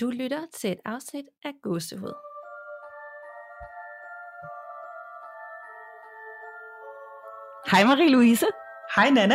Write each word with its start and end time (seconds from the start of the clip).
Du 0.00 0.10
lytter 0.10 0.40
til 0.54 0.72
et 0.72 0.78
afsnit 0.84 1.24
af 1.44 1.50
Gåsehud. 1.62 2.12
Hej 7.70 7.82
Marie-Louise. 7.82 8.46
Hej 8.96 9.10
Nana. 9.10 9.34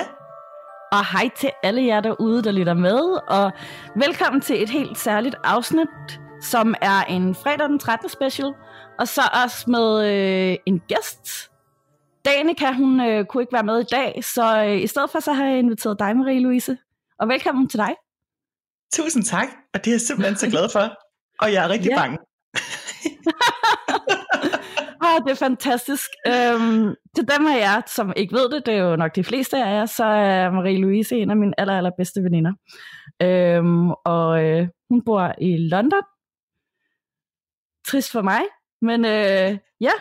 Og 0.91 1.11
hej 1.11 1.29
til 1.35 1.51
alle 1.63 1.85
jer 1.85 2.01
derude, 2.01 2.43
der 2.43 2.51
lytter 2.51 2.73
med. 2.73 2.99
Og 3.27 3.51
velkommen 3.95 4.41
til 4.41 4.63
et 4.63 4.69
helt 4.69 4.97
særligt 4.97 5.35
afsnit, 5.43 5.87
som 6.41 6.75
er 6.81 7.03
en 7.03 7.35
fredag 7.35 7.69
den 7.69 7.79
13. 7.79 8.09
special. 8.09 8.53
Og 8.99 9.07
så 9.07 9.21
også 9.43 9.69
med 9.69 9.87
øh, 10.11 10.57
en 10.65 10.79
gæst. 10.79 11.51
Danika, 12.25 12.71
hun 12.71 12.99
øh, 13.01 13.25
kunne 13.25 13.43
ikke 13.43 13.53
være 13.53 13.63
med 13.63 13.79
i 13.79 13.87
dag, 13.91 14.23
så 14.23 14.65
øh, 14.65 14.81
i 14.81 14.87
stedet 14.87 15.09
for 15.09 15.19
så 15.19 15.33
har 15.33 15.45
jeg 15.45 15.59
inviteret 15.59 15.99
dig, 15.99 16.11
Marie-Louise. 16.11 16.75
Og 17.19 17.27
velkommen 17.27 17.69
til 17.69 17.79
dig. 17.79 17.95
Tusind 18.93 19.23
tak, 19.23 19.47
og 19.73 19.85
det 19.85 19.87
er 19.91 19.93
jeg 19.93 20.01
simpelthen 20.01 20.35
så 20.37 20.49
glad 20.49 20.69
for. 20.71 20.97
Og 21.39 21.53
jeg 21.53 21.63
er 21.65 21.69
rigtig 21.69 21.89
Ja. 21.89 21.95
bange. 21.99 22.17
Ah, 25.03 25.21
det 25.25 25.31
er 25.31 25.35
fantastisk. 25.35 26.09
Øhm, 26.27 26.95
til 27.15 27.27
dem 27.37 27.47
af 27.47 27.57
jer, 27.59 27.81
som 27.87 28.13
ikke 28.15 28.33
ved 28.35 28.49
det, 28.49 28.65
det 28.65 28.73
er 28.73 28.77
jo 28.77 28.95
nok 28.95 29.15
de 29.15 29.23
fleste 29.23 29.57
af 29.63 29.73
jer, 29.73 29.85
så 29.85 30.03
er 30.05 30.49
Marie-Louise 30.49 31.15
en 31.15 31.29
af 31.31 31.37
mine 31.37 31.59
aller, 31.59 31.77
allerbedste 31.77 32.23
veninder. 32.23 32.51
Øhm, 33.21 33.89
og 33.91 34.43
øh, 34.43 34.67
hun 34.89 35.01
bor 35.05 35.33
i 35.41 35.57
London. 35.57 36.01
Trist 37.87 38.11
for 38.11 38.21
mig, 38.21 38.41
men 38.81 39.05
øh, 39.05 39.57
ja. 39.81 39.91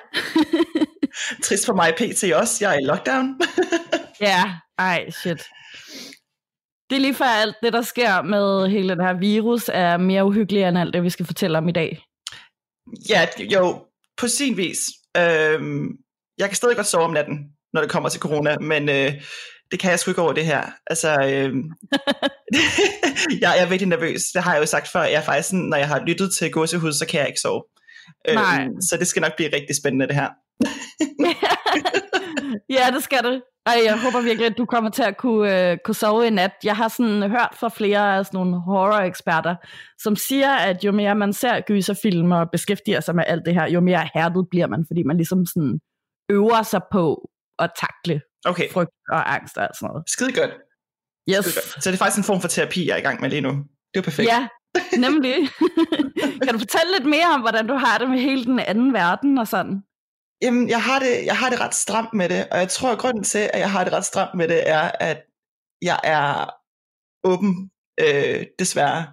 Trist 1.44 1.66
for 1.66 1.74
mig 1.74 1.94
pt. 1.96 2.24
også. 2.34 2.56
Jeg 2.64 2.74
er 2.74 2.78
i 2.80 2.84
lockdown. 2.84 3.40
ja, 4.20 4.42
ej, 4.78 5.10
shit. 5.10 5.42
Det 6.90 6.96
er 6.96 7.00
lige 7.00 7.14
før 7.14 7.24
alt 7.24 7.56
det, 7.62 7.72
der 7.72 7.82
sker 7.82 8.22
med 8.22 8.68
hele 8.68 8.88
den 8.88 9.00
her 9.00 9.12
virus, 9.12 9.70
er 9.72 9.96
mere 9.96 10.24
uhyggeligt 10.24 10.66
end 10.66 10.78
alt 10.78 10.94
det, 10.94 11.02
vi 11.02 11.10
skal 11.10 11.26
fortælle 11.26 11.58
om 11.58 11.68
i 11.68 11.72
dag. 11.72 12.04
ja, 13.08 13.26
jo, 13.38 13.84
på 14.16 14.28
sin 14.28 14.56
vis. 14.56 14.78
Øhm, 15.16 15.88
jeg 16.38 16.48
kan 16.48 16.56
stadig 16.56 16.76
godt 16.76 16.86
sove 16.86 17.04
om 17.04 17.12
natten, 17.12 17.38
når 17.72 17.80
det 17.80 17.90
kommer 17.90 18.08
til 18.08 18.20
corona, 18.20 18.58
men 18.58 18.88
øh, 18.88 19.12
det 19.70 19.80
kan 19.80 19.90
jeg 19.90 19.98
sgu 19.98 20.10
ikke 20.10 20.22
over 20.22 20.32
det 20.32 20.46
her. 20.46 20.62
Altså, 20.86 21.08
øhm, 21.10 21.62
jeg, 23.40 23.54
jeg 23.56 23.62
er 23.62 23.68
virkelig 23.68 23.88
nervøs. 23.88 24.22
Det 24.34 24.42
har 24.42 24.54
jeg 24.54 24.60
jo 24.60 24.66
sagt 24.66 24.88
før. 24.88 25.02
Jeg 25.02 25.12
er 25.12 25.22
faktisk 25.22 25.48
sådan, 25.48 25.64
når 25.64 25.76
jeg 25.76 25.88
har 25.88 26.04
lyttet 26.06 26.34
til 26.38 26.50
gåsehud, 26.50 26.92
så 26.92 27.06
kan 27.06 27.20
jeg 27.20 27.28
ikke 27.28 27.40
sove. 27.40 27.62
Nej. 28.34 28.62
Øhm, 28.62 28.80
så 28.80 28.96
det 28.96 29.06
skal 29.06 29.22
nok 29.22 29.36
blive 29.36 29.54
rigtig 29.54 29.76
spændende 29.76 30.06
det 30.06 30.14
her. 30.14 30.28
ja, 32.76 32.90
det 32.94 33.02
skal 33.02 33.24
det. 33.24 33.42
Ej, 33.66 33.80
jeg 33.84 34.02
håber 34.02 34.20
virkelig, 34.20 34.46
at 34.46 34.58
du 34.58 34.64
kommer 34.64 34.90
til 34.90 35.02
at 35.02 35.16
kunne, 35.16 35.70
øh, 35.70 35.78
kunne 35.84 35.94
sove 35.94 36.26
i 36.26 36.30
nat. 36.30 36.52
Jeg 36.64 36.76
har 36.76 36.88
sådan 36.88 37.30
hørt 37.30 37.54
fra 37.60 37.68
flere 37.68 38.16
af 38.16 38.26
sådan 38.26 38.38
nogle 38.38 38.60
horror-eksperter, 38.60 39.56
som 39.98 40.16
siger, 40.16 40.54
at 40.54 40.84
jo 40.84 40.92
mere 40.92 41.14
man 41.14 41.32
ser 41.32 41.60
gyserfilm 41.60 42.32
og 42.32 42.50
beskæftiger 42.52 43.00
sig 43.00 43.14
med 43.14 43.24
alt 43.26 43.42
det 43.46 43.54
her, 43.54 43.68
jo 43.68 43.80
mere 43.80 44.08
hærdet 44.14 44.46
bliver 44.50 44.66
man, 44.66 44.84
fordi 44.86 45.02
man 45.02 45.16
ligesom 45.16 45.46
sådan 45.46 45.80
øver 46.30 46.62
sig 46.62 46.80
på 46.92 47.30
at 47.58 47.70
takle 47.80 48.20
Okay, 48.44 48.70
frygt 48.70 48.90
og 49.08 49.34
angst 49.34 49.56
og 49.56 49.68
sådan 49.74 49.86
noget. 49.88 50.10
skide 50.10 50.32
godt. 50.32 50.50
Yes. 51.30 51.44
Skide 51.44 51.54
godt. 51.54 51.82
Så 51.82 51.90
det 51.90 51.96
er 51.96 51.98
faktisk 51.98 52.18
en 52.18 52.24
form 52.24 52.40
for 52.40 52.48
terapi, 52.48 52.88
jeg 52.88 52.94
er 52.94 52.98
i 52.98 53.06
gang 53.08 53.20
med 53.20 53.30
lige 53.30 53.40
nu. 53.40 53.50
Det 53.94 54.00
er 54.00 54.02
perfekt. 54.02 54.28
Ja, 54.28 54.48
nemlig. 54.98 55.34
kan 56.44 56.52
du 56.54 56.58
fortælle 56.58 56.90
lidt 56.98 57.08
mere 57.08 57.28
om, 57.34 57.40
hvordan 57.40 57.66
du 57.66 57.74
har 57.74 57.98
det 57.98 58.10
med 58.10 58.18
hele 58.18 58.44
den 58.44 58.58
anden 58.58 58.92
verden 58.92 59.38
og 59.38 59.48
sådan? 59.48 59.82
Jamen, 60.42 60.68
jeg 60.68 60.82
har, 60.82 60.98
det, 60.98 61.24
jeg 61.24 61.36
har 61.36 61.50
det 61.50 61.60
ret 61.60 61.74
stramt 61.74 62.14
med 62.14 62.28
det, 62.28 62.48
og 62.50 62.58
jeg 62.58 62.68
tror, 62.68 62.92
at 62.92 62.98
grunden 62.98 63.24
til, 63.24 63.50
at 63.52 63.60
jeg 63.60 63.70
har 63.70 63.84
det 63.84 63.92
ret 63.92 64.04
stramt 64.04 64.34
med 64.34 64.48
det, 64.48 64.68
er, 64.68 64.90
at 65.00 65.22
jeg 65.82 66.00
er 66.04 66.50
åben, 67.24 67.70
øh, 68.00 68.46
desværre. 68.58 69.06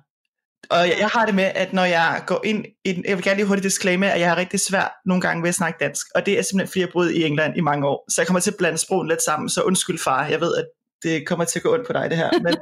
Og 0.70 0.78
jeg, 0.78 0.96
jeg 1.00 1.08
har 1.08 1.26
det 1.26 1.36
med, 1.36 1.52
at 1.56 1.74
når 1.74 1.86
jeg 1.86 2.24
går 2.28 2.42
ind 2.46 2.66
i 2.86 2.94
den, 2.94 3.06
jeg 3.08 3.18
vil 3.18 3.24
gerne 3.24 3.38
lige 3.38 3.48
hurtigt 3.48 3.64
disclaimer, 3.64 4.10
at 4.10 4.20
jeg 4.20 4.30
har 4.30 4.38
rigtig 4.38 4.60
svært 4.60 4.92
nogle 5.06 5.22
gange 5.22 5.44
ved 5.44 5.50
at 5.50 5.56
snakke 5.56 5.78
dansk, 5.80 6.08
og 6.16 6.26
det 6.26 6.40
er 6.40 6.42
simpelthen 6.42 6.68
fordi 6.68 6.80
jeg 6.80 6.90
boet 6.94 7.12
i 7.12 7.24
England 7.24 7.58
i 7.58 7.62
mange 7.62 7.88
år, 7.88 8.12
så 8.12 8.22
jeg 8.22 8.28
kommer 8.28 8.40
til 8.40 8.52
at 8.52 8.58
blande 8.58 8.78
sprogen 8.78 9.08
lidt 9.08 9.24
sammen, 9.24 9.50
så 9.50 9.62
undskyld 9.62 10.00
far, 10.00 10.28
jeg 10.28 10.42
ved, 10.42 10.56
at 10.56 10.66
det 11.04 11.28
kommer 11.28 11.46
til 11.46 11.60
at 11.60 11.64
gå 11.64 11.74
ondt 11.74 11.88
på 11.88 11.94
dig 11.94 12.10
det 12.10 12.18
her, 12.18 12.32
men 12.44 12.56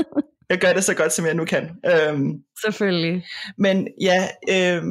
jeg 0.50 0.58
gør 0.58 0.72
det 0.72 0.84
så 0.84 0.94
godt, 0.94 1.12
som 1.12 1.26
jeg 1.26 1.34
nu 1.34 1.44
kan. 1.44 1.70
Øhm, 1.86 2.32
Selvfølgelig. 2.64 3.24
men 3.58 3.88
ja, 4.00 4.28
øh, 4.50 4.82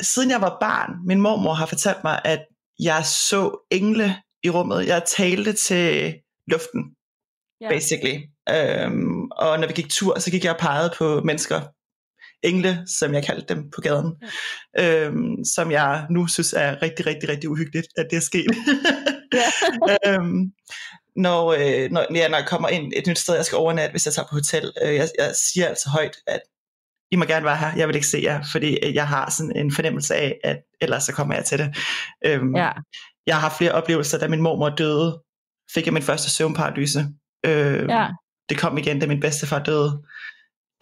siden 0.00 0.30
jeg 0.30 0.40
var 0.40 0.56
barn, 0.60 0.90
min 1.06 1.20
mormor 1.20 1.54
har 1.54 1.66
fortalt 1.66 2.04
mig, 2.04 2.20
at 2.24 2.40
jeg 2.78 3.04
så 3.04 3.66
engle 3.70 4.16
i 4.42 4.50
rummet. 4.50 4.86
Jeg 4.86 5.02
talte 5.16 5.52
til 5.52 6.14
luften, 6.46 6.84
Ja. 7.60 7.68
basically. 7.68 8.18
Øhm, 8.50 9.24
og 9.30 9.60
når 9.60 9.66
vi 9.66 9.72
gik 9.72 9.88
tur, 9.90 10.18
så 10.18 10.30
gik 10.30 10.44
jeg 10.44 10.52
og 10.52 10.58
pegede 10.60 10.92
på 10.98 11.20
mennesker, 11.24 11.60
engle, 12.42 12.82
som 12.98 13.14
jeg 13.14 13.24
kaldte 13.24 13.54
dem 13.54 13.70
på 13.70 13.80
gaden, 13.80 14.12
ja. 14.78 15.04
øhm, 15.06 15.44
som 15.54 15.70
jeg 15.70 16.06
nu 16.10 16.26
synes 16.26 16.52
er 16.52 16.82
rigtig, 16.82 17.06
rigtig, 17.06 17.28
rigtig 17.28 17.50
uhyggeligt, 17.50 17.86
at 17.96 18.06
det 18.10 18.16
er 18.16 18.20
sket. 18.20 18.50
Ja. 19.34 19.96
øhm, 20.14 20.52
når, 21.16 21.52
øh, 21.52 21.90
når, 21.90 22.14
ja, 22.14 22.28
når 22.28 22.38
jeg 22.38 22.46
kommer 22.48 22.68
ind 22.68 22.92
et 22.96 23.06
nyt 23.06 23.18
sted, 23.18 23.34
jeg 23.34 23.44
skal 23.44 23.58
overnatte, 23.58 23.90
hvis 23.90 24.06
jeg 24.06 24.14
tager 24.14 24.28
på 24.28 24.34
hotel, 24.34 24.72
øh, 24.82 24.94
jeg, 24.94 25.08
jeg 25.18 25.34
siger 25.34 25.68
altså 25.68 25.88
højt, 25.90 26.16
at 26.26 26.40
I 27.10 27.16
må 27.16 27.24
gerne 27.24 27.44
være 27.44 27.56
her, 27.56 27.72
jeg 27.76 27.88
vil 27.88 27.94
ikke 27.96 28.06
se 28.06 28.20
jer, 28.22 28.44
fordi 28.52 28.94
jeg 28.94 29.08
har 29.08 29.30
sådan 29.30 29.56
en 29.56 29.74
fornemmelse 29.74 30.14
af, 30.14 30.38
at 30.44 30.58
ellers 30.80 31.02
så 31.02 31.12
kommer 31.12 31.34
jeg 31.34 31.44
til 31.44 31.58
det. 31.58 31.76
Øhm, 32.26 32.56
ja. 32.56 32.70
Jeg 33.26 33.34
har 33.36 33.40
haft 33.40 33.56
flere 33.58 33.72
oplevelser, 33.72 34.18
da 34.18 34.28
min 34.28 34.42
mormor 34.42 34.68
døde, 34.68 35.22
fik 35.74 35.84
jeg 35.86 35.92
min 35.94 36.02
første 36.02 36.30
søvnparalyse. 36.30 37.06
Øhm, 37.46 37.90
Ja. 37.90 38.08
Det 38.48 38.58
kom 38.58 38.78
igen, 38.78 38.98
da 39.00 39.06
min 39.06 39.20
bedstefar 39.20 39.58
døde. 39.58 40.02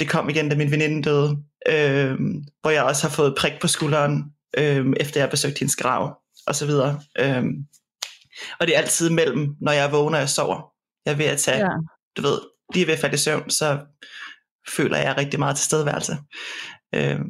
Det 0.01 0.09
kom 0.09 0.29
igen, 0.29 0.49
da 0.49 0.57
min 0.57 0.71
veninde 0.71 1.03
døde. 1.03 1.37
Øhm, 1.69 2.45
hvor 2.61 2.71
jeg 2.71 2.83
også 2.83 3.09
har 3.09 3.15
fået 3.15 3.35
prik 3.39 3.53
på 3.61 3.69
skulderen, 3.69 4.25
øhm, 4.59 4.95
efter 5.01 5.21
jeg 5.21 5.27
har 5.27 5.31
besøgt 5.31 5.59
hendes 5.59 5.77
grav, 5.77 6.19
og 6.47 6.55
så 6.55 6.67
videre. 6.67 7.01
Øhm, 7.19 7.53
og 8.61 8.67
det 8.67 8.75
er 8.77 8.81
altid 8.81 9.11
mellem, 9.11 9.57
når 9.61 9.73
jeg 9.73 9.93
vågner 9.93 10.17
og 10.19 10.21
jeg 10.21 10.29
sover. 10.29 10.73
Jeg 11.07 11.13
er 11.13 11.17
ved 11.17 11.25
at 11.27 11.39
tage, 11.39 11.59
Ja. 11.59 11.69
du 12.17 12.23
ved, 12.23 12.39
lige 12.75 12.87
ved 12.87 12.95
at 12.95 13.01
falde 13.01 13.15
i 13.15 13.19
søvn, 13.19 13.51
så 13.51 13.81
føler 14.77 14.99
jeg 14.99 15.17
rigtig 15.17 15.39
meget 15.39 15.57
tilstedeværelse. 15.57 16.17
Øhm, 16.95 17.29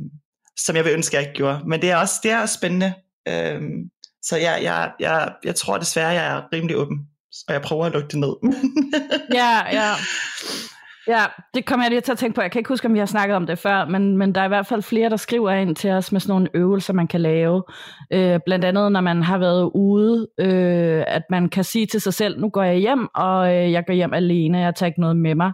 som 0.59 0.77
jeg 0.77 0.85
vil 0.85 0.93
ønske, 0.93 1.17
jeg 1.17 1.23
ikke 1.23 1.37
gjorde. 1.37 1.61
Men 1.67 1.83
det 1.83 1.91
er 1.91 1.97
også, 1.97 2.15
det 2.23 2.31
er 2.31 2.41
også 2.41 2.55
spændende. 2.55 2.95
Øhm, 3.29 3.91
så 4.23 4.37
jeg, 4.37 4.61
jeg, 4.63 4.93
jeg, 5.01 5.33
jeg 5.45 5.55
tror 5.55 5.79
desværre, 5.79 6.09
jeg 6.09 6.27
er 6.27 6.43
rimelig 6.53 6.77
åben. 6.77 6.99
Og 7.49 7.55
jeg 7.55 7.63
prøver 7.63 7.87
at 7.87 7.93
lukke 7.93 8.09
det 8.09 8.19
ned. 8.19 8.35
Ja, 9.35 9.61
ja. 9.73 9.93
Ja, 11.09 11.25
det 11.55 11.67
kommer 11.67 11.85
jeg 11.85 11.91
lige 11.91 12.01
til 12.01 12.13
at 12.13 12.19
tænke 12.19 12.35
på. 12.35 12.43
Jeg 12.43 12.51
kan 12.51 12.59
ikke 12.59 12.69
huske, 12.69 12.87
om 12.87 12.95
vi 12.95 12.99
har 12.99 13.07
snakket 13.07 13.37
om 13.37 13.47
det 13.47 13.59
før, 13.59 13.85
men, 13.85 14.17
men 14.17 14.35
der 14.35 14.41
er 14.41 14.45
i 14.45 14.49
hvert 14.49 14.67
fald 14.67 14.83
flere, 14.83 15.11
der 15.11 15.17
skriver 15.17 15.51
ind 15.51 15.77
til 15.77 15.91
os 15.91 16.13
med 16.13 16.21
sådan 16.21 16.33
nogle 16.33 16.49
øvelser, 16.55 16.93
man 16.93 17.07
kan 17.07 17.21
lave. 17.21 17.63
Øh, 18.13 18.41
blandt 18.47 18.65
andet, 18.65 18.93
når 18.93 19.01
man 19.01 19.23
har 19.23 19.39
været 19.39 19.71
ude, 19.75 20.29
øh, 20.41 21.05
at 21.07 21.23
man 21.31 21.49
kan 21.49 21.65
sige 21.65 21.87
til 21.87 22.01
sig 22.01 22.15
selv, 22.15 22.41
nu 22.41 22.49
går 22.49 22.63
jeg 22.63 22.77
hjem, 22.77 23.09
og 23.15 23.55
øh, 23.55 23.73
jeg 23.73 23.85
går 23.87 23.95
hjem 23.95 24.15
alene, 24.15 24.59
jeg 24.59 24.75
tager 24.75 24.89
ikke 24.89 25.01
noget 25.01 25.17
med 25.17 25.35
mig. 25.35 25.53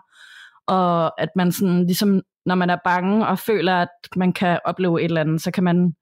Og 0.66 1.20
at 1.20 1.28
man 1.36 1.52
sådan, 1.52 1.86
ligesom, 1.86 2.22
når 2.47 2.54
man 2.54 2.70
er 2.70 2.76
bange 2.84 3.26
og 3.26 3.38
føler, 3.38 3.75
at 3.75 3.88
man 4.16 4.32
kan 4.32 4.58
opleve 4.64 5.00
et 5.00 5.04
eller 5.04 5.20
andet, 5.20 5.42
så 5.42 5.50
kan 5.50 5.64
man 5.64 5.94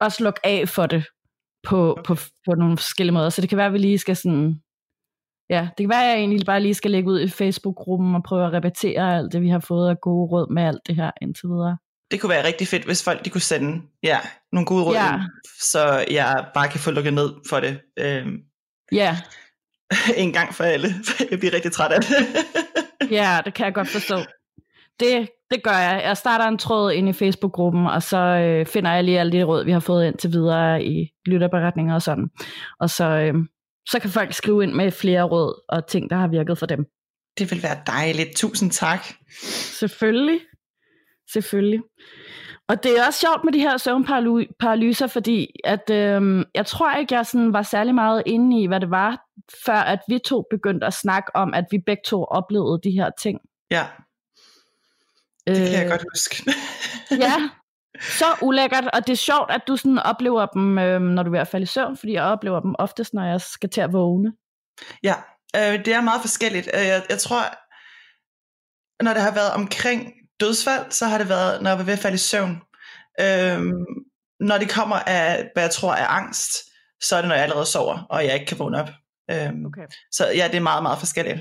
også 0.00 0.24
lukke 0.24 0.40
af 0.46 0.68
for 0.68 0.86
det 0.86 1.04
på, 1.62 1.98
på, 2.04 2.16
på 2.46 2.54
nogle 2.54 2.76
forskellige 2.78 3.14
måder. 3.14 3.30
Så 3.30 3.40
det 3.40 3.48
kan 3.48 3.58
være, 3.58 3.66
at 3.66 3.72
vi 3.72 3.78
lige 3.78 3.98
skal 3.98 4.16
sådan 4.16 4.60
Ja, 5.50 5.60
det 5.78 5.84
kan 5.84 5.88
være, 5.88 6.04
at 6.04 6.08
jeg 6.10 6.18
egentlig 6.18 6.46
bare 6.46 6.60
lige 6.60 6.74
skal 6.74 6.90
lægge 6.90 7.08
ud 7.10 7.20
i 7.20 7.28
Facebook-gruppen 7.28 8.14
og 8.14 8.22
prøve 8.22 8.46
at 8.46 8.52
repetere 8.52 9.16
alt 9.16 9.32
det, 9.32 9.42
vi 9.42 9.48
har 9.48 9.58
fået 9.58 9.90
af 9.90 10.00
gode 10.00 10.30
råd 10.30 10.52
med 10.54 10.62
alt 10.62 10.80
det 10.86 10.96
her 10.96 11.10
indtil 11.22 11.48
videre. 11.48 11.78
det 12.10 12.20
kunne 12.20 12.30
være 12.30 12.46
rigtig 12.46 12.68
fedt, 12.68 12.84
hvis 12.84 13.04
folk 13.04 13.24
de 13.24 13.30
kunne 13.30 13.40
sende 13.40 13.82
ja, 14.02 14.18
nogle 14.52 14.66
gode 14.66 14.84
råd, 14.84 14.94
Ja. 14.94 15.20
så 15.60 16.04
jeg 16.10 16.46
bare 16.54 16.68
kan 16.68 16.80
få 16.80 16.90
lukket 16.90 17.14
ned 17.14 17.30
for 17.50 17.60
det. 17.60 17.80
Øhm, 17.98 18.36
Ja, 18.92 19.16
en 20.16 20.32
gang 20.32 20.54
for 20.54 20.64
alle. 20.64 20.88
jeg 21.30 21.38
bliver 21.38 21.54
rigtig 21.54 21.72
træt 21.72 21.92
af 21.92 22.00
det. 22.00 22.10
ja, 23.10 23.40
det 23.44 23.54
kan 23.54 23.66
jeg 23.66 23.74
godt 23.74 23.88
forstå. 23.88 24.16
Det, 25.00 25.28
det 25.50 25.62
gør 25.62 25.70
jeg. 25.70 26.02
Jeg 26.04 26.16
starter 26.16 26.44
en 26.44 26.58
tråd 26.58 26.92
ind 26.92 27.08
i 27.08 27.12
Facebook-gruppen, 27.12 27.86
og 27.86 28.02
så 28.02 28.16
øh, 28.18 28.66
finder 28.66 28.92
jeg 28.92 29.04
lige 29.04 29.20
alle 29.20 29.32
de 29.32 29.44
råd, 29.44 29.64
vi 29.64 29.72
har 29.72 29.80
fået 29.80 30.06
indtil 30.06 30.32
videre 30.32 30.84
i 30.84 31.08
lytterberetninger 31.26 31.94
og 31.94 32.02
sådan. 32.02 32.28
Og 32.80 32.90
så, 32.90 33.04
øh, 33.04 33.34
så 33.88 33.98
kan 34.00 34.10
folk 34.10 34.32
skrive 34.32 34.62
ind 34.62 34.72
med 34.72 34.90
flere 34.90 35.22
råd 35.22 35.64
og 35.68 35.86
ting, 35.86 36.10
der 36.10 36.16
har 36.16 36.28
virket 36.28 36.58
for 36.58 36.66
dem. 36.66 36.86
det 37.38 37.50
vil 37.50 37.62
være 37.62 37.78
dejligt. 37.86 38.36
Tusind 38.36 38.70
tak. 38.70 39.06
Selvfølgelig. 39.80 40.40
Selvfølgelig. 41.32 41.80
Og 42.68 42.82
det 42.82 42.98
er 42.98 43.06
også 43.06 43.20
sjovt 43.20 43.44
med 43.44 43.52
de 43.52 43.58
her 43.58 43.76
søvnparalyser, 43.76 45.06
fordi 45.06 45.50
at, 45.64 45.90
øhm, 45.90 46.44
jeg 46.54 46.66
tror 46.66 46.94
ikke, 46.96 47.14
jeg 47.14 47.26
sådan 47.26 47.52
var 47.52 47.62
særlig 47.62 47.94
meget 47.94 48.22
inde 48.26 48.62
i, 48.62 48.66
hvad 48.66 48.80
det 48.80 48.90
var, 48.90 49.26
før 49.66 49.72
at 49.74 49.98
vi 50.08 50.18
to 50.18 50.44
begyndte 50.50 50.86
at 50.86 50.94
snakke 50.94 51.36
om, 51.36 51.54
at 51.54 51.64
vi 51.70 51.78
begge 51.86 52.02
to 52.06 52.24
oplevede 52.24 52.80
de 52.84 52.90
her 52.90 53.10
ting. 53.20 53.40
Ja, 53.70 53.86
det 55.56 55.70
kan 55.70 55.72
jeg 55.72 55.84
Øh, 55.84 55.90
godt 55.90 56.04
huske. 56.14 56.52
Ja, 57.24 57.34
så 58.00 58.24
ulækkert, 58.42 58.84
og 58.92 59.06
det 59.06 59.12
er 59.12 59.16
sjovt, 59.16 59.50
at 59.50 59.60
du 59.68 59.76
sådan 59.76 59.98
oplever 59.98 60.46
dem, 60.46 60.78
øhm, 60.78 61.04
når 61.04 61.22
du 61.22 61.28
er 61.28 61.32
ved 61.32 61.40
at 61.40 61.48
falde 61.48 61.64
i 61.64 61.66
søvn, 61.66 61.96
fordi 61.96 62.12
jeg 62.12 62.22
oplever 62.22 62.60
dem 62.60 62.74
oftest, 62.78 63.14
når 63.14 63.24
jeg 63.24 63.40
skal 63.40 63.70
til 63.70 63.80
at 63.80 63.92
vågne. 63.92 64.32
Ja, 65.02 65.14
øh, 65.56 65.84
det 65.84 65.88
er 65.88 66.00
meget 66.00 66.20
forskelligt. 66.20 66.68
Øh, 66.74 66.86
jeg, 66.86 67.02
jeg 67.08 67.18
tror, 67.18 67.42
når 69.04 69.12
det 69.12 69.22
har 69.22 69.34
været 69.34 69.50
omkring 69.52 70.12
dødsfald, 70.40 70.90
så 70.90 71.06
har 71.06 71.18
det 71.18 71.28
været, 71.28 71.62
når 71.62 71.70
jeg 71.70 71.78
var 71.78 71.84
ved 71.84 71.92
at 71.92 71.98
falde 71.98 72.14
i 72.14 72.18
søvn. 72.18 72.62
Øhm, 73.20 73.72
når 74.40 74.58
det 74.58 74.70
kommer 74.70 74.96
af, 74.96 75.50
hvad 75.54 75.62
jeg 75.62 75.70
tror 75.70 75.92
er 75.94 76.06
angst, 76.06 76.50
så 77.02 77.16
er 77.16 77.20
det, 77.20 77.28
når 77.28 77.34
jeg 77.34 77.44
allerede 77.44 77.66
sover, 77.66 78.06
og 78.10 78.24
jeg 78.24 78.34
ikke 78.34 78.46
kan 78.46 78.58
vågne 78.58 78.80
op. 78.80 78.88
Øhm, 79.30 79.66
Okay. 79.66 79.86
Så 80.12 80.26
ja, 80.36 80.48
det 80.48 80.56
er 80.56 80.60
meget, 80.60 80.82
meget 80.82 80.98
forskelligt. 80.98 81.38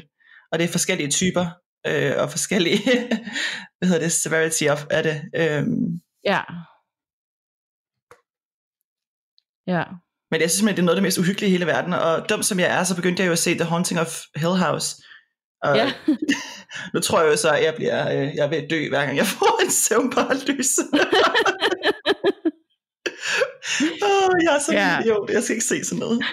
Og 0.51 0.59
det 0.59 0.65
er 0.65 0.71
forskellige 0.71 1.09
typer, 1.09 1.45
øh, 1.87 2.13
og 2.17 2.31
forskellige, 2.31 2.79
hvad 3.77 3.87
hedder 3.87 3.99
det, 4.01 4.11
severity 4.11 4.63
of, 4.63 4.85
af 4.89 5.03
det. 5.03 5.21
Øhm, 5.35 6.01
Ja. 6.23 6.41
Ja. 9.67 9.83
men 10.31 10.41
jeg 10.41 10.49
synes 10.49 10.53
simpelthen, 10.57 10.75
det 10.77 10.81
er 10.81 10.85
noget 10.85 10.95
af 10.95 11.01
det 11.01 11.07
mest 11.07 11.17
uhyggelige 11.17 11.49
i 11.49 11.51
hele 11.51 11.65
verden, 11.65 11.93
og 11.93 12.29
dum 12.29 12.43
som 12.43 12.59
jeg 12.59 12.79
er, 12.79 12.83
så 12.83 12.95
begyndte 12.95 13.21
jeg 13.23 13.27
jo 13.27 13.31
at 13.31 13.39
se 13.39 13.53
The 13.55 13.63
Haunting 13.63 13.99
of 13.99 14.21
Hill 14.35 14.55
House. 14.65 14.95
Og 15.63 15.75
Ja. 15.75 15.93
nu 16.93 16.99
tror 16.99 17.21
jeg 17.21 17.31
jo 17.31 17.37
så, 17.37 17.51
at 17.51 17.63
jeg, 17.63 17.73
bliver, 17.75 18.11
øh, 18.11 18.35
jeg 18.35 18.45
er 18.45 18.49
ved 18.49 18.57
at 18.57 18.69
dø, 18.69 18.89
hver 18.89 19.05
gang 19.05 19.17
jeg 19.17 19.25
får 19.39 19.61
en 19.63 19.71
søvnparalyse. 19.71 20.81
Åh, 24.03 24.31
jeg 24.45 24.55
er 24.55 24.59
så 24.65 24.71
Ja. 24.71 24.87
ja. 24.87 24.99
idiot, 25.01 25.29
jeg 25.29 25.43
skal 25.43 25.55
ikke 25.55 25.65
se 25.67 25.83
sådan 25.85 25.99
noget. 25.99 26.23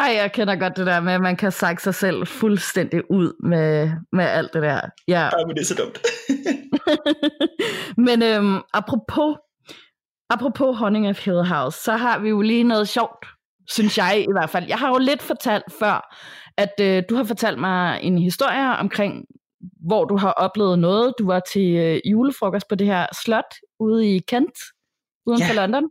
Ej, 0.00 0.12
jeg 0.16 0.32
kender 0.32 0.56
godt 0.56 0.76
det 0.76 0.86
der 0.86 1.00
med, 1.00 1.12
at 1.12 1.20
man 1.20 1.36
kan 1.36 1.52
sakke 1.52 1.82
sig 1.82 1.94
selv 1.94 2.26
fuldstændig 2.26 3.10
ud 3.10 3.32
med, 3.48 3.90
med 4.12 4.24
alt 4.24 4.52
det 4.54 4.62
der. 4.62 4.80
Ja. 5.08 5.28
Ej, 5.28 5.44
men 5.46 5.56
det 5.56 5.62
er 5.62 5.66
så 5.66 5.74
dumt. 5.74 5.98
Men 8.06 8.22
øhm, 8.22 8.60
apropos, 8.74 9.36
apropos 10.30 10.78
Honning 10.78 11.08
of 11.08 11.24
Hill 11.24 11.44
House, 11.44 11.78
så 11.78 11.92
har 11.92 12.18
vi 12.18 12.28
jo 12.28 12.40
lige 12.40 12.64
noget 12.64 12.88
sjovt, 12.88 13.26
synes 13.68 13.98
jeg 13.98 14.24
i 14.28 14.32
hvert 14.32 14.50
fald. 14.50 14.64
Jeg 14.68 14.78
har 14.78 14.88
jo 14.88 14.98
lidt 14.98 15.22
fortalt 15.22 15.64
før, 15.78 16.16
at 16.56 16.72
øh, 16.80 17.02
du 17.10 17.14
har 17.16 17.24
fortalt 17.24 17.58
mig 17.58 18.00
en 18.02 18.18
historie 18.18 18.76
omkring, 18.78 19.24
hvor 19.86 20.04
du 20.04 20.16
har 20.16 20.32
oplevet 20.32 20.78
noget. 20.78 21.14
Du 21.18 21.26
var 21.26 21.40
til 21.52 21.74
øh, 21.76 22.00
julefrokost 22.10 22.68
på 22.68 22.74
det 22.74 22.86
her 22.86 23.06
slot 23.24 23.54
ude 23.80 24.14
i 24.16 24.18
Kent, 24.18 24.58
uden 25.26 25.40
Ja. 25.40 25.48
for 25.48 25.54
London. 25.54 25.90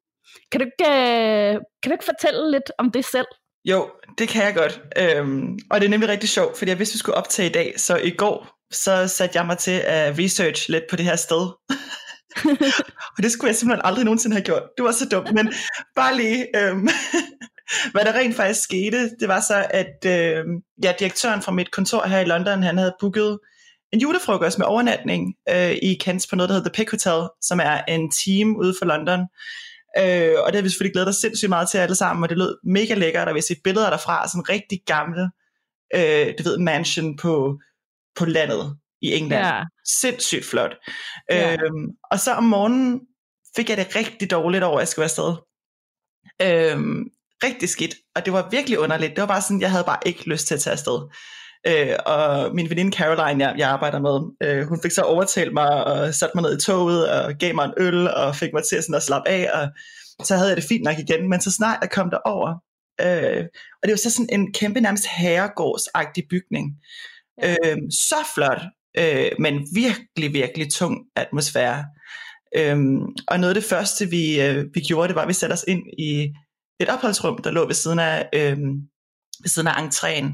Kan 0.52 0.62
du, 0.62 0.66
ikke, 0.66 0.92
øh, 0.92 1.54
kan 1.84 1.90
du 1.90 1.92
ikke 1.92 2.06
fortælle 2.06 2.52
lidt 2.52 2.72
om 2.78 2.92
det 2.92 3.06
selv? 3.06 3.28
Jo, 3.66 3.90
det 4.18 4.30
kan 4.30 4.44
jeg 4.44 4.56
godt. 4.56 4.82
Øhm, 4.98 5.60
og 5.72 5.82
det 5.82 5.86
er 5.86 5.90
nemlig 5.90 6.10
rigtig 6.10 6.30
sjovt, 6.30 6.58
fordi 6.58 6.70
jeg 6.70 6.80
vidste, 6.80 6.94
vi 6.94 7.00
skulle 7.00 7.16
optage 7.16 7.50
i 7.50 7.52
dag, 7.52 7.74
så 7.78 7.98
i 7.98 8.10
går, 8.10 8.48
så 8.72 9.08
satte 9.08 9.38
jeg 9.38 9.46
mig 9.46 9.58
til 9.58 9.82
at 9.86 10.20
research 10.20 10.70
lidt 10.70 10.84
på 10.90 10.96
det 10.96 11.06
her 11.06 11.16
sted. 11.16 11.42
og 13.18 13.24
det 13.24 13.32
skulle 13.32 13.50
jeg 13.50 13.56
simpelthen 13.56 13.86
aldrig 13.86 14.06
nogensinde 14.06 14.36
have 14.36 14.44
gjort. 14.44 14.64
Det 14.78 14.86
var 14.86 14.92
så 14.92 15.06
dumt, 15.12 15.34
men 15.34 15.54
bare 15.96 16.18
lige, 16.18 16.48
øhm, 16.56 16.88
hvad 17.92 18.06
der 18.06 18.14
rent 18.14 18.36
faktisk 18.36 18.64
skete, 18.64 19.10
det 19.20 19.28
var 19.28 19.40
så, 19.40 19.66
at 19.70 20.06
øhm, 20.06 20.62
ja, 20.84 20.94
direktøren 21.00 21.42
fra 21.42 21.52
mit 21.52 21.72
kontor 21.72 22.08
her 22.08 22.20
i 22.20 22.26
London, 22.26 22.64
han 22.64 22.78
havde 22.78 22.96
booket 23.00 23.40
en 23.94 24.00
julefrokost 24.00 24.58
med 24.58 24.66
overnatning 24.66 25.36
øh, 25.50 25.72
i 25.72 25.98
Kent 26.00 26.26
på 26.30 26.36
noget, 26.36 26.50
der 26.50 26.56
hedder 26.56 26.70
The 26.70 26.78
Pick 26.78 26.92
Hotel, 26.92 27.30
som 27.42 27.60
er 27.60 27.82
en 27.88 28.12
team 28.12 28.56
ude 28.56 28.76
for 28.80 28.86
London. 28.86 29.20
Øh, 29.98 30.36
og 30.44 30.48
det 30.48 30.56
har 30.56 30.62
vi 30.62 30.70
selvfølgelig 30.70 30.94
glædet 30.94 31.10
os 31.10 31.16
sindssygt 31.16 31.50
meget 31.50 31.70
til 31.70 31.78
alle 31.78 31.96
sammen, 31.96 32.24
og 32.24 32.30
det 32.30 32.38
lød 32.38 32.58
mega 32.64 32.94
lækkert, 32.94 33.28
og 33.28 33.34
vi 33.34 33.40
har 33.40 33.42
set 33.42 33.62
billeder 33.64 33.90
derfra, 33.90 34.28
sådan 34.28 34.40
en 34.40 34.50
rigtig 34.50 34.80
gammel, 34.86 35.30
øh, 35.96 36.34
du 36.38 36.44
ved, 36.44 36.58
mansion 36.58 37.18
på, 37.18 37.60
på 38.16 38.26
landet 38.26 38.78
i 39.02 39.14
England. 39.14 39.46
Ja. 39.46 39.64
Sindssygt 39.86 40.46
flot. 40.46 40.76
Ja. 41.30 41.54
Øhm, 41.54 41.88
og 42.12 42.20
så 42.20 42.34
om 42.34 42.44
morgenen 42.44 43.02
fik 43.56 43.70
jeg 43.70 43.78
det 43.78 43.96
rigtig 43.96 44.32
dårligt 44.32 44.64
over, 44.64 44.78
at 44.78 44.82
jeg 44.82 44.88
skulle 44.88 45.04
afsted. 45.04 45.36
Øhm, 46.42 47.04
rigtig 47.44 47.70
skidt, 47.70 47.96
og 48.16 48.26
det 48.26 48.34
var 48.34 48.50
virkelig 48.50 48.80
underligt. 48.80 49.16
Det 49.16 49.22
var 49.22 49.28
bare 49.28 49.42
sådan, 49.42 49.62
jeg 49.62 49.72
havde 49.72 49.84
bare 49.84 50.00
ikke 50.06 50.30
lyst 50.30 50.48
til 50.48 50.54
at 50.54 50.62
tage 50.62 50.72
afsted. 50.72 51.00
Øh, 51.68 51.96
og 52.06 52.56
min 52.56 52.70
veninde 52.70 52.98
Caroline, 52.98 53.48
jeg, 53.48 53.56
jeg 53.58 53.70
arbejder 53.70 54.00
med, 54.00 54.18
øh, 54.44 54.68
hun 54.68 54.80
fik 54.82 54.92
så 54.92 55.02
overtalt 55.02 55.54
mig 55.54 55.86
og 55.86 56.14
satte 56.14 56.32
mig 56.36 56.42
ned 56.42 56.58
i 56.58 56.62
toget 56.62 57.12
og 57.12 57.34
gav 57.40 57.56
mig 57.56 57.66
en 57.66 57.74
øl 57.78 58.08
og 58.08 58.36
fik 58.36 58.54
mig 58.54 58.64
til 58.64 58.84
sådan 58.84 58.96
at 58.96 59.04
slappe 59.04 59.30
af, 59.30 59.50
og 59.54 59.68
så 60.26 60.36
havde 60.36 60.50
jeg 60.50 60.58
det 60.58 60.66
fint 60.66 60.84
nok 60.84 61.00
igen. 61.00 61.30
Men 61.30 61.42
så 61.42 61.52
snart 61.52 61.78
jeg 61.82 61.90
kom 61.90 62.10
derover, 62.10 62.50
øh, 63.02 63.46
og 63.82 63.84
det 63.84 63.92
var 63.92 63.98
så 63.98 64.12
sådan 64.12 64.30
en 64.32 64.54
kæmpe 64.54 64.82
nærmest 64.82 65.06
herregårdsagtig 65.18 66.24
bygning. 66.30 66.76
Ja. 67.44 67.56
Øh, 67.66 67.78
så 67.92 68.16
flot, 68.36 68.62
øh, 68.98 69.32
men 69.40 69.68
virkelig, 69.76 70.34
virkelig 70.34 70.72
tung 70.72 70.98
atmosfære. 71.16 71.86
Øhm, 72.58 73.02
og 73.28 73.40
noget 73.40 73.56
af 73.56 73.62
det 73.62 73.70
første, 73.70 74.10
vi, 74.10 74.42
øh, 74.42 74.66
vi 74.74 74.80
gjorde, 74.80 75.08
det 75.08 75.16
var, 75.16 75.22
at 75.22 75.28
vi 75.28 75.34
satte 75.34 75.54
os 75.54 75.66
ind 75.68 75.84
i 76.00 76.34
et 76.80 76.90
opholdsrum, 76.90 77.38
der 77.44 77.52
lå 77.52 77.66
ved 77.68 77.74
siden 77.74 78.00
af, 78.00 78.30
øhm, 78.34 78.74
ved 79.44 79.50
siden 79.50 79.68
af 79.68 79.72
entréen. 79.74 80.28